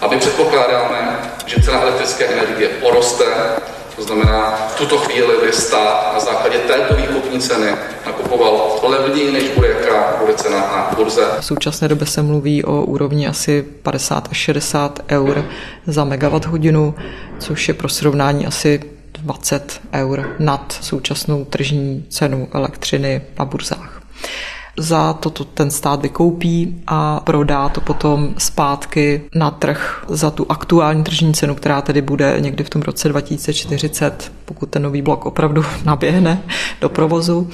A 0.00 0.08
my 0.08 0.16
předpokládáme, 0.16 1.18
že 1.46 1.62
cena 1.62 1.80
elektrické 1.80 2.26
energie 2.26 2.68
poroste, 2.68 3.24
to 3.96 4.02
znamená, 4.02 4.68
v 4.74 4.78
tuto 4.78 4.98
chvíli 4.98 5.34
by 5.46 5.52
stát 5.52 6.10
na 6.14 6.20
základě 6.20 6.58
této 6.58 6.94
výkupní 6.94 7.40
ceny 7.40 7.66
nakupoval 8.06 8.78
levněji, 8.82 9.32
než 9.32 9.48
bude 9.48 9.68
jaká 9.68 10.16
bude 10.20 10.34
cena 10.34 10.58
na 10.58 10.90
burze. 10.96 11.24
V 11.40 11.44
současné 11.44 11.88
době 11.88 12.06
se 12.06 12.22
mluví 12.22 12.64
o 12.64 12.82
úrovni 12.82 13.28
asi 13.28 13.62
50 13.82 14.28
až 14.30 14.36
60 14.36 15.00
eur 15.10 15.44
za 15.86 16.04
megawatt 16.04 16.46
hodinu, 16.46 16.94
což 17.38 17.68
je 17.68 17.74
pro 17.74 17.88
srovnání 17.88 18.46
asi 18.46 18.80
20 19.22 19.80
eur 19.92 20.36
nad 20.38 20.72
současnou 20.72 21.44
tržní 21.44 22.04
cenu 22.08 22.48
elektřiny 22.52 23.22
na 23.38 23.44
burzách. 23.44 23.99
Za 24.80 25.12
toto 25.12 25.44
ten 25.44 25.70
stát 25.70 26.02
vykoupí 26.02 26.82
a 26.86 27.20
prodá 27.20 27.68
to 27.68 27.80
potom 27.80 28.34
zpátky 28.38 29.22
na 29.34 29.50
trh 29.50 30.04
za 30.08 30.30
tu 30.30 30.46
aktuální 30.48 31.04
tržní 31.04 31.34
cenu, 31.34 31.54
která 31.54 31.82
tedy 31.82 32.02
bude 32.02 32.36
někdy 32.38 32.64
v 32.64 32.70
tom 32.70 32.82
roce 32.82 33.08
2040, 33.08 34.32
pokud 34.44 34.68
ten 34.70 34.82
nový 34.82 35.02
blok 35.02 35.26
opravdu 35.26 35.64
naběhne 35.84 36.42
do 36.80 36.88
provozu. 36.88 37.48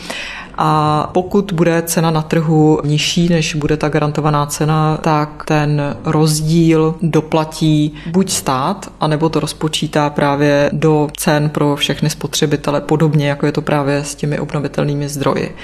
A 0.59 1.11
pokud 1.13 1.53
bude 1.53 1.83
cena 1.83 2.11
na 2.11 2.23
trhu 2.23 2.81
nižší, 2.85 3.29
než 3.29 3.55
bude 3.55 3.77
ta 3.77 3.89
garantovaná 3.89 4.47
cena, 4.47 4.97
tak 4.97 5.45
ten 5.45 5.97
rozdíl 6.05 6.95
doplatí 7.03 7.95
buď 8.07 8.31
stát, 8.31 8.93
anebo 9.01 9.29
to 9.29 9.41
rozpočítá 9.41 10.11
právě 10.11 10.71
do 10.73 11.09
cen 11.17 11.49
pro 11.49 11.77
všechny 11.77 12.11
spotřebitele, 12.11 12.81
podobně 12.81 13.29
jako 13.29 13.47
je 13.47 13.53
to 13.53 13.63
právě 13.63 13.97
s 13.97 14.15
těmi 14.15 14.39
obnovitelnými 14.39 15.09
zdroji. 15.09 15.57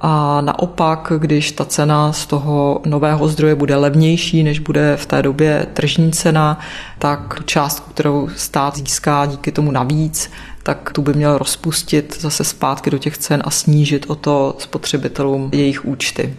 A 0.00 0.40
naopak, 0.40 1.12
když 1.18 1.52
ta 1.52 1.64
cena 1.64 2.12
z 2.12 2.26
toho 2.26 2.80
nového 2.86 3.28
zdroje 3.28 3.54
bude 3.54 3.76
levnější, 3.76 4.42
než 4.42 4.58
bude 4.58 4.96
v 4.96 5.06
té 5.06 5.22
době 5.22 5.66
tržní 5.72 6.12
cena, 6.12 6.58
tak 6.98 7.34
tu 7.34 7.42
částku, 7.42 7.90
kterou 7.90 8.28
stát 8.36 8.76
získá 8.76 9.26
díky 9.26 9.52
tomu 9.52 9.70
navíc, 9.70 10.30
tak 10.62 10.90
tu 10.92 11.02
by 11.02 11.14
měl 11.14 11.38
rozpustit 11.38 12.16
zase 12.20 12.44
zpátky 12.44 12.90
do 12.90 12.98
těch 12.98 13.18
cen 13.18 13.42
a 13.44 13.50
snížit 13.50 14.04
o 14.08 14.14
to 14.14 14.56
spotřebitelům 14.58 15.50
jejich 15.52 15.84
účty. 15.84 16.34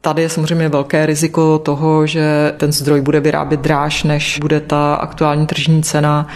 Tady 0.00 0.22
je 0.22 0.28
samozřejmě 0.28 0.68
velké 0.68 1.06
riziko 1.06 1.58
toho, 1.58 2.06
že 2.06 2.54
ten 2.56 2.72
zdroj 2.72 3.00
bude 3.00 3.20
vyrábět 3.20 3.60
dráž, 3.60 4.02
než 4.04 4.38
bude 4.40 4.60
ta 4.60 4.94
aktuální 4.94 5.46
tržní 5.46 5.82
cena 5.82 6.26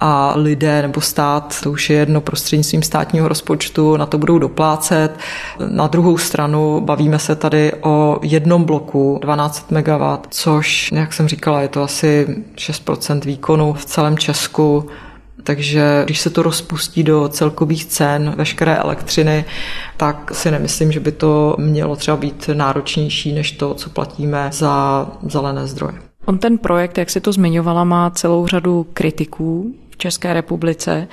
a 0.00 0.32
lidé 0.36 0.82
nebo 0.82 1.00
stát, 1.00 1.60
to 1.62 1.70
už 1.70 1.90
je 1.90 1.96
jedno 1.96 2.20
prostřednictvím 2.20 2.82
státního 2.82 3.28
rozpočtu, 3.28 3.96
na 3.96 4.06
to 4.06 4.18
budou 4.18 4.38
doplácet. 4.38 5.18
Na 5.70 5.86
druhou 5.86 6.18
stranu 6.18 6.80
bavíme 6.80 7.18
se 7.18 7.36
tady 7.36 7.72
o 7.80 8.18
jednom 8.22 8.64
bloku 8.64 9.18
12 9.22 9.70
MW, 9.70 10.02
což, 10.30 10.92
jak 10.92 11.12
jsem 11.12 11.28
říkala, 11.28 11.60
je 11.60 11.68
to 11.68 11.82
asi 11.82 12.26
6% 12.54 13.20
výkonu 13.20 13.72
v 13.72 13.84
celém 13.84 14.18
Česku. 14.18 14.86
Takže 15.42 16.02
když 16.04 16.20
se 16.20 16.30
to 16.30 16.42
rozpustí 16.42 17.02
do 17.02 17.28
celkových 17.28 17.84
cen 17.84 18.34
veškeré 18.36 18.76
elektřiny, 18.76 19.44
tak 19.96 20.30
si 20.34 20.50
nemyslím, 20.50 20.92
že 20.92 21.00
by 21.00 21.12
to 21.12 21.56
mělo 21.58 21.96
třeba 21.96 22.16
být 22.16 22.50
náročnější 22.54 23.32
než 23.32 23.52
to, 23.52 23.74
co 23.74 23.90
platíme 23.90 24.48
za 24.52 25.06
zelené 25.22 25.66
zdroje. 25.66 25.94
On 26.24 26.38
ten 26.38 26.58
projekt, 26.58 26.98
jak 26.98 27.10
si 27.10 27.20
to 27.20 27.32
zmiňovala, 27.32 27.84
má 27.84 28.10
celou 28.10 28.46
řadu 28.46 28.86
kritiků 28.92 29.74
České 29.96 30.34
republice. 30.34 31.08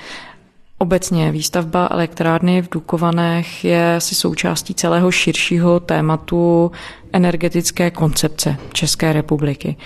Obecně 0.78 1.32
výstavba 1.32 1.88
elektrárny 1.90 2.62
v 2.62 2.68
Dukovanech 2.70 3.64
je 3.64 3.96
asi 3.96 4.14
součástí 4.14 4.74
celého 4.74 5.10
širšího 5.10 5.80
tématu 5.80 6.72
energetické 7.12 7.90
koncepce 7.90 8.56
České 8.72 9.12
republiky. 9.12 9.76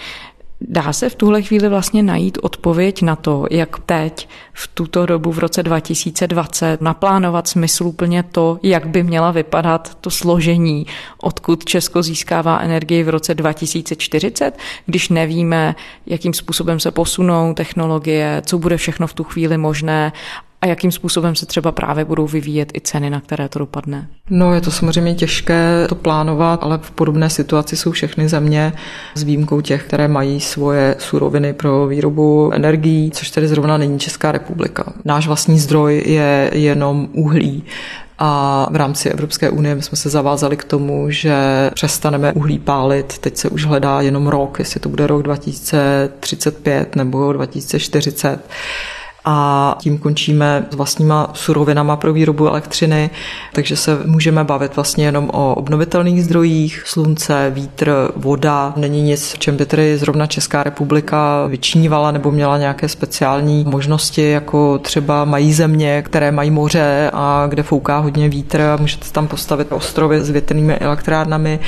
Dá 0.61 0.92
se 0.92 1.09
v 1.09 1.14
tuhle 1.14 1.42
chvíli 1.42 1.68
vlastně 1.68 2.03
najít 2.03 2.38
odpověď 2.42 3.03
na 3.03 3.16
to, 3.16 3.47
jak 3.51 3.79
teď 3.79 4.29
v 4.53 4.68
tuto 4.68 5.07
dobu 5.07 5.33
v 5.33 5.38
roce 5.38 5.62
2020 5.62 6.81
naplánovat 6.81 7.49
smysluplně 7.49 8.23
to, 8.23 8.59
jak 8.62 8.87
by 8.87 9.03
měla 9.03 9.31
vypadat 9.31 9.94
to 10.01 10.11
složení, 10.11 10.87
odkud 11.18 11.64
Česko 11.64 12.03
získává 12.03 12.59
energii 12.59 13.03
v 13.03 13.09
roce 13.09 13.35
2040, 13.35 14.59
když 14.87 15.09
nevíme, 15.09 15.75
jakým 16.07 16.35
způsobem 16.35 16.81
se 16.81 16.90
posunou 16.90 17.55
technologie, 17.55 18.42
co 18.47 18.59
bude 18.59 18.77
všechno 18.77 19.07
v 19.07 19.14
tu 19.14 19.25
chvíli 19.25 19.59
možné 19.59 20.12
a 20.62 20.66
jakým 20.66 20.92
způsobem 20.92 21.35
se 21.35 21.47
třeba 21.47 21.73
právě 21.73 22.05
budou 22.05 22.27
vyvíjet 22.27 22.73
i 22.77 22.81
ceny, 22.81 23.11
na 23.11 23.21
které 23.21 23.49
to 23.49 23.59
dopadne? 23.59 24.09
No, 24.31 24.55
je 24.55 24.61
to 24.61 24.71
samozřejmě 24.71 25.14
těžké 25.14 25.87
to 25.88 25.94
plánovat, 25.94 26.62
ale 26.62 26.79
v 26.83 26.90
podobné 26.90 27.31
situaci 27.31 27.77
jsou 27.77 27.92
všechny 27.92 28.29
země 28.29 28.73
s 29.14 29.23
výjimkou 29.23 29.61
těch, 29.61 29.85
které 29.85 30.09
mají 30.09 30.40
svoje 30.40 30.97
suroviny 30.99 31.53
pro 31.53 31.87
výrobu 31.87 32.51
energií, 32.55 33.11
což 33.11 33.31
tedy 33.31 33.49
zrovna 33.49 33.79
není 33.79 33.99
Česká 33.99 34.33
republika. 34.33 34.92
Náš 35.05 35.27
vlastní 35.27 35.59
zdroj 35.59 36.03
je 36.07 36.51
jenom 36.55 37.09
uhlí 37.12 37.64
a 38.18 38.66
v 38.71 38.77
rámci 38.77 39.09
Evropské 39.09 39.51
unie 39.51 39.75
my 39.75 39.83
jsme 39.83 39.97
se 39.97 40.11
zavázali 40.11 40.57
k 40.57 40.64
tomu, 40.64 41.11
že 41.11 41.35
přestaneme 41.75 42.33
uhlí 42.33 42.59
pálit. 42.59 43.18
Teď 43.18 43.37
se 43.37 43.49
už 43.49 43.64
hledá 43.64 44.01
jenom 44.01 44.27
rok, 44.27 44.59
jestli 44.59 44.81
to 44.81 44.88
bude 44.88 45.07
rok 45.07 45.23
2035 45.23 46.97
nebo 46.97 47.33
2040 47.33 48.40
a 49.25 49.77
tím 49.81 49.99
končíme 49.99 50.67
s 50.71 50.75
vlastníma 50.75 51.31
surovinama 51.35 51.97
pro 51.97 52.13
výrobu 52.13 52.49
elektřiny, 52.49 53.11
takže 53.53 53.77
se 53.77 53.99
můžeme 54.05 54.45
bavit 54.45 54.77
vlastně 54.77 55.05
jenom 55.05 55.31
o 55.33 55.55
obnovitelných 55.55 56.25
zdrojích, 56.25 56.83
slunce, 56.87 57.51
vítr, 57.55 58.13
voda. 58.17 58.73
Není 58.77 59.03
nic, 59.03 59.35
čem 59.39 59.57
by 59.57 59.67
tedy 59.67 59.99
zrovna 59.99 60.27
Česká 60.27 60.63
republika 60.63 61.47
vyčínívala 61.47 62.11
nebo 62.11 62.31
měla 62.31 62.59
nějaké 62.59 62.89
speciální 62.89 63.65
možnosti, 63.69 64.31
jako 64.31 64.79
třeba 64.79 65.25
mají 65.25 65.53
země, 65.53 66.03
které 66.03 66.33
mají 66.33 66.51
moře 66.51 67.11
a 67.15 67.47
kde 67.49 67.63
fouká 67.63 67.99
hodně 67.99 68.29
vítr 68.29 68.61
a 68.61 68.77
můžete 68.77 69.11
tam 69.11 69.29
postavit 69.29 69.73
ostrovy 69.73 70.21
s 70.21 70.31
větrnými 70.31 70.75
elektrárnami. 70.75 71.61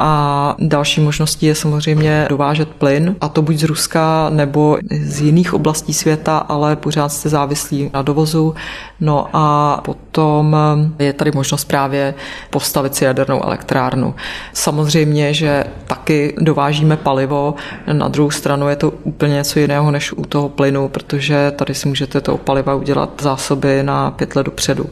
A 0.00 0.54
další 0.58 1.00
možností 1.00 1.46
je 1.46 1.54
samozřejmě 1.54 2.26
dovážet 2.28 2.68
plyn, 2.68 3.16
a 3.20 3.28
to 3.28 3.42
buď 3.42 3.56
z 3.56 3.62
Ruska 3.64 4.30
nebo 4.30 4.78
z 4.90 5.20
jiných 5.20 5.54
oblastí 5.54 5.94
světa, 5.94 6.38
ale 6.38 6.76
pořád 6.76 7.08
jste 7.08 7.28
závislí 7.28 7.90
na 7.94 8.02
dovozu. 8.02 8.54
No 9.00 9.26
a 9.32 9.80
potom 9.84 10.56
je 10.98 11.12
tady 11.12 11.30
možnost 11.34 11.64
právě 11.64 12.14
postavit 12.50 12.94
si 12.94 13.04
jadernou 13.04 13.44
elektrárnu. 13.44 14.14
Samozřejmě, 14.52 15.34
že 15.34 15.64
taky 15.86 16.34
dovážíme 16.40 16.96
palivo, 16.96 17.54
na 17.92 18.08
druhou 18.08 18.30
stranu 18.30 18.68
je 18.68 18.76
to 18.76 18.90
úplně 18.90 19.34
něco 19.34 19.58
jiného 19.58 19.90
než 19.90 20.12
u 20.12 20.24
toho 20.24 20.48
plynu, 20.48 20.88
protože 20.88 21.50
tady 21.50 21.74
si 21.74 21.88
můžete 21.88 22.20
toho 22.20 22.38
paliva 22.38 22.74
udělat 22.74 23.10
zásoby 23.20 23.82
na 23.82 24.10
pět 24.10 24.36
let 24.36 24.46
dopředu 24.46 24.86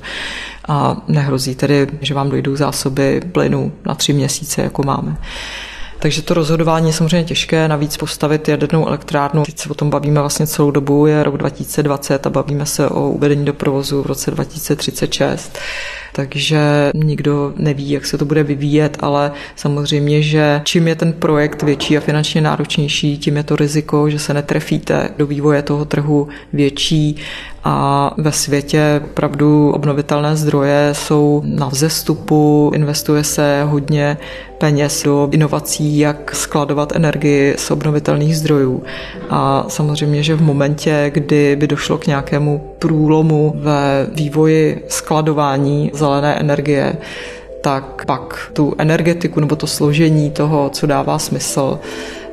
a 0.68 0.96
nehrozí 1.08 1.54
tedy, 1.54 1.86
že 2.00 2.14
vám 2.14 2.30
dojdou 2.30 2.56
zásoby 2.56 3.22
plynu 3.32 3.72
na 3.86 3.94
tři 3.94 4.12
měsíce, 4.12 4.62
jako 4.62 4.82
máme. 4.82 5.16
Takže 6.06 6.22
to 6.22 6.34
rozhodování 6.34 6.86
je 6.86 6.92
samozřejmě 6.92 7.24
těžké, 7.24 7.68
navíc 7.68 7.96
postavit 7.96 8.48
jadernou 8.48 8.86
elektrárnu. 8.86 9.44
Teď 9.44 9.58
se 9.58 9.68
o 9.68 9.74
tom 9.74 9.90
bavíme 9.90 10.20
vlastně 10.20 10.46
celou 10.46 10.70
dobu, 10.70 11.06
je 11.06 11.22
rok 11.22 11.36
2020 11.36 12.26
a 12.26 12.30
bavíme 12.30 12.66
se 12.66 12.88
o 12.88 13.08
uvedení 13.08 13.44
do 13.44 13.52
provozu 13.52 14.02
v 14.02 14.06
roce 14.06 14.30
2036 14.30 15.58
takže 16.16 16.90
nikdo 16.94 17.52
neví, 17.56 17.90
jak 17.90 18.06
se 18.06 18.18
to 18.18 18.24
bude 18.24 18.42
vyvíjet, 18.42 18.96
ale 19.00 19.32
samozřejmě, 19.56 20.22
že 20.22 20.60
čím 20.64 20.88
je 20.88 20.94
ten 20.94 21.12
projekt 21.12 21.62
větší 21.62 21.96
a 21.96 22.00
finančně 22.00 22.40
náročnější, 22.40 23.18
tím 23.18 23.36
je 23.36 23.42
to 23.42 23.56
riziko, 23.56 24.10
že 24.10 24.18
se 24.18 24.34
netrefíte 24.34 25.08
do 25.18 25.26
vývoje 25.26 25.62
toho 25.62 25.84
trhu 25.84 26.28
větší 26.52 27.16
a 27.68 28.14
ve 28.18 28.32
světě 28.32 29.02
opravdu 29.04 29.70
obnovitelné 29.70 30.36
zdroje 30.36 30.88
jsou 30.92 31.42
na 31.44 31.68
vzestupu, 31.68 32.70
investuje 32.74 33.24
se 33.24 33.62
hodně 33.64 34.16
peněz 34.58 35.02
do 35.02 35.28
inovací, 35.32 35.98
jak 35.98 36.34
skladovat 36.34 36.96
energii 36.96 37.54
z 37.58 37.70
obnovitelných 37.70 38.36
zdrojů. 38.36 38.82
A 39.30 39.64
samozřejmě, 39.68 40.22
že 40.22 40.34
v 40.34 40.42
momentě, 40.42 41.10
kdy 41.14 41.56
by 41.56 41.66
došlo 41.66 41.98
k 41.98 42.06
nějakému 42.06 42.74
průlomu 42.78 43.54
ve 43.56 44.06
vývoji 44.14 44.84
skladování 44.88 45.90
zelené 46.06 46.34
energie, 46.40 46.96
tak 47.60 48.06
pak 48.06 48.50
tu 48.52 48.74
energetiku 48.78 49.40
nebo 49.40 49.56
to 49.56 49.66
složení 49.66 50.30
toho, 50.30 50.70
co 50.70 50.86
dává 50.86 51.18
smysl 51.18 51.78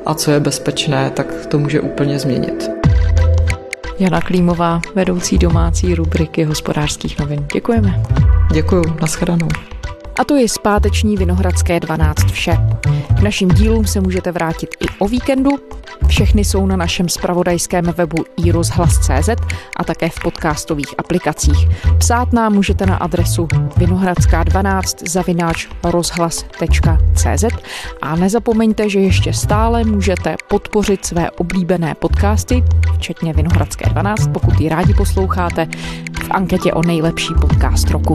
a 0.06 0.14
co 0.14 0.30
je 0.30 0.40
bezpečné, 0.40 1.10
tak 1.10 1.46
to 1.46 1.58
může 1.58 1.80
úplně 1.80 2.18
změnit. 2.18 2.70
Jana 3.98 4.20
Klímová, 4.20 4.80
vedoucí 4.94 5.38
domácí 5.38 5.94
rubriky 5.94 6.44
hospodářských 6.44 7.18
novin. 7.18 7.46
Děkujeme. 7.52 8.02
Děkuji, 8.52 8.84
nashledanou. 9.00 9.48
A 10.18 10.24
to 10.24 10.36
je 10.36 10.48
zpáteční 10.48 11.16
Vinohradské 11.16 11.80
12 11.80 12.24
vše. 12.30 12.58
K 13.18 13.20
našim 13.20 13.48
dílům 13.48 13.86
se 13.86 14.00
můžete 14.00 14.32
vrátit 14.32 14.70
i 14.80 14.86
o 14.98 15.08
víkendu. 15.08 15.50
Všechny 16.06 16.44
jsou 16.44 16.66
na 16.66 16.76
našem 16.76 17.08
spravodajském 17.08 17.84
webu 17.84 18.24
iRozhlas.cz 18.36 19.28
a 19.76 19.84
také 19.84 20.10
v 20.10 20.20
podcastových 20.22 20.94
aplikacích. 20.98 21.68
Psát 21.98 22.32
nám 22.32 22.52
můžete 22.52 22.86
na 22.86 22.96
adresu 22.96 23.48
vinohradská12 23.76 25.08
zavináč 25.08 25.68
rozhlas.cz 25.84 27.44
a 28.02 28.16
nezapomeňte, 28.16 28.88
že 28.88 29.00
ještě 29.00 29.32
stále 29.32 29.84
můžete 29.84 30.36
podpořit 30.48 31.06
své 31.06 31.30
oblíbené 31.30 31.94
podcasty, 31.94 32.64
včetně 32.96 33.32
Vinohradské 33.32 33.90
12, 33.90 34.30
pokud 34.32 34.60
ji 34.60 34.68
rádi 34.68 34.94
posloucháte, 34.94 35.68
v 36.22 36.30
anketě 36.30 36.72
o 36.72 36.82
nejlepší 36.82 37.34
podcast 37.40 37.90
roku. 37.90 38.14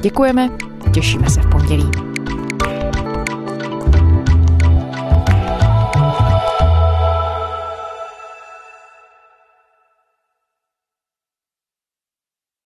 Děkujeme, 0.00 0.50
těšíme 0.94 1.30
se 1.30 1.40
v 1.40 1.50
pondělí. 1.50 2.13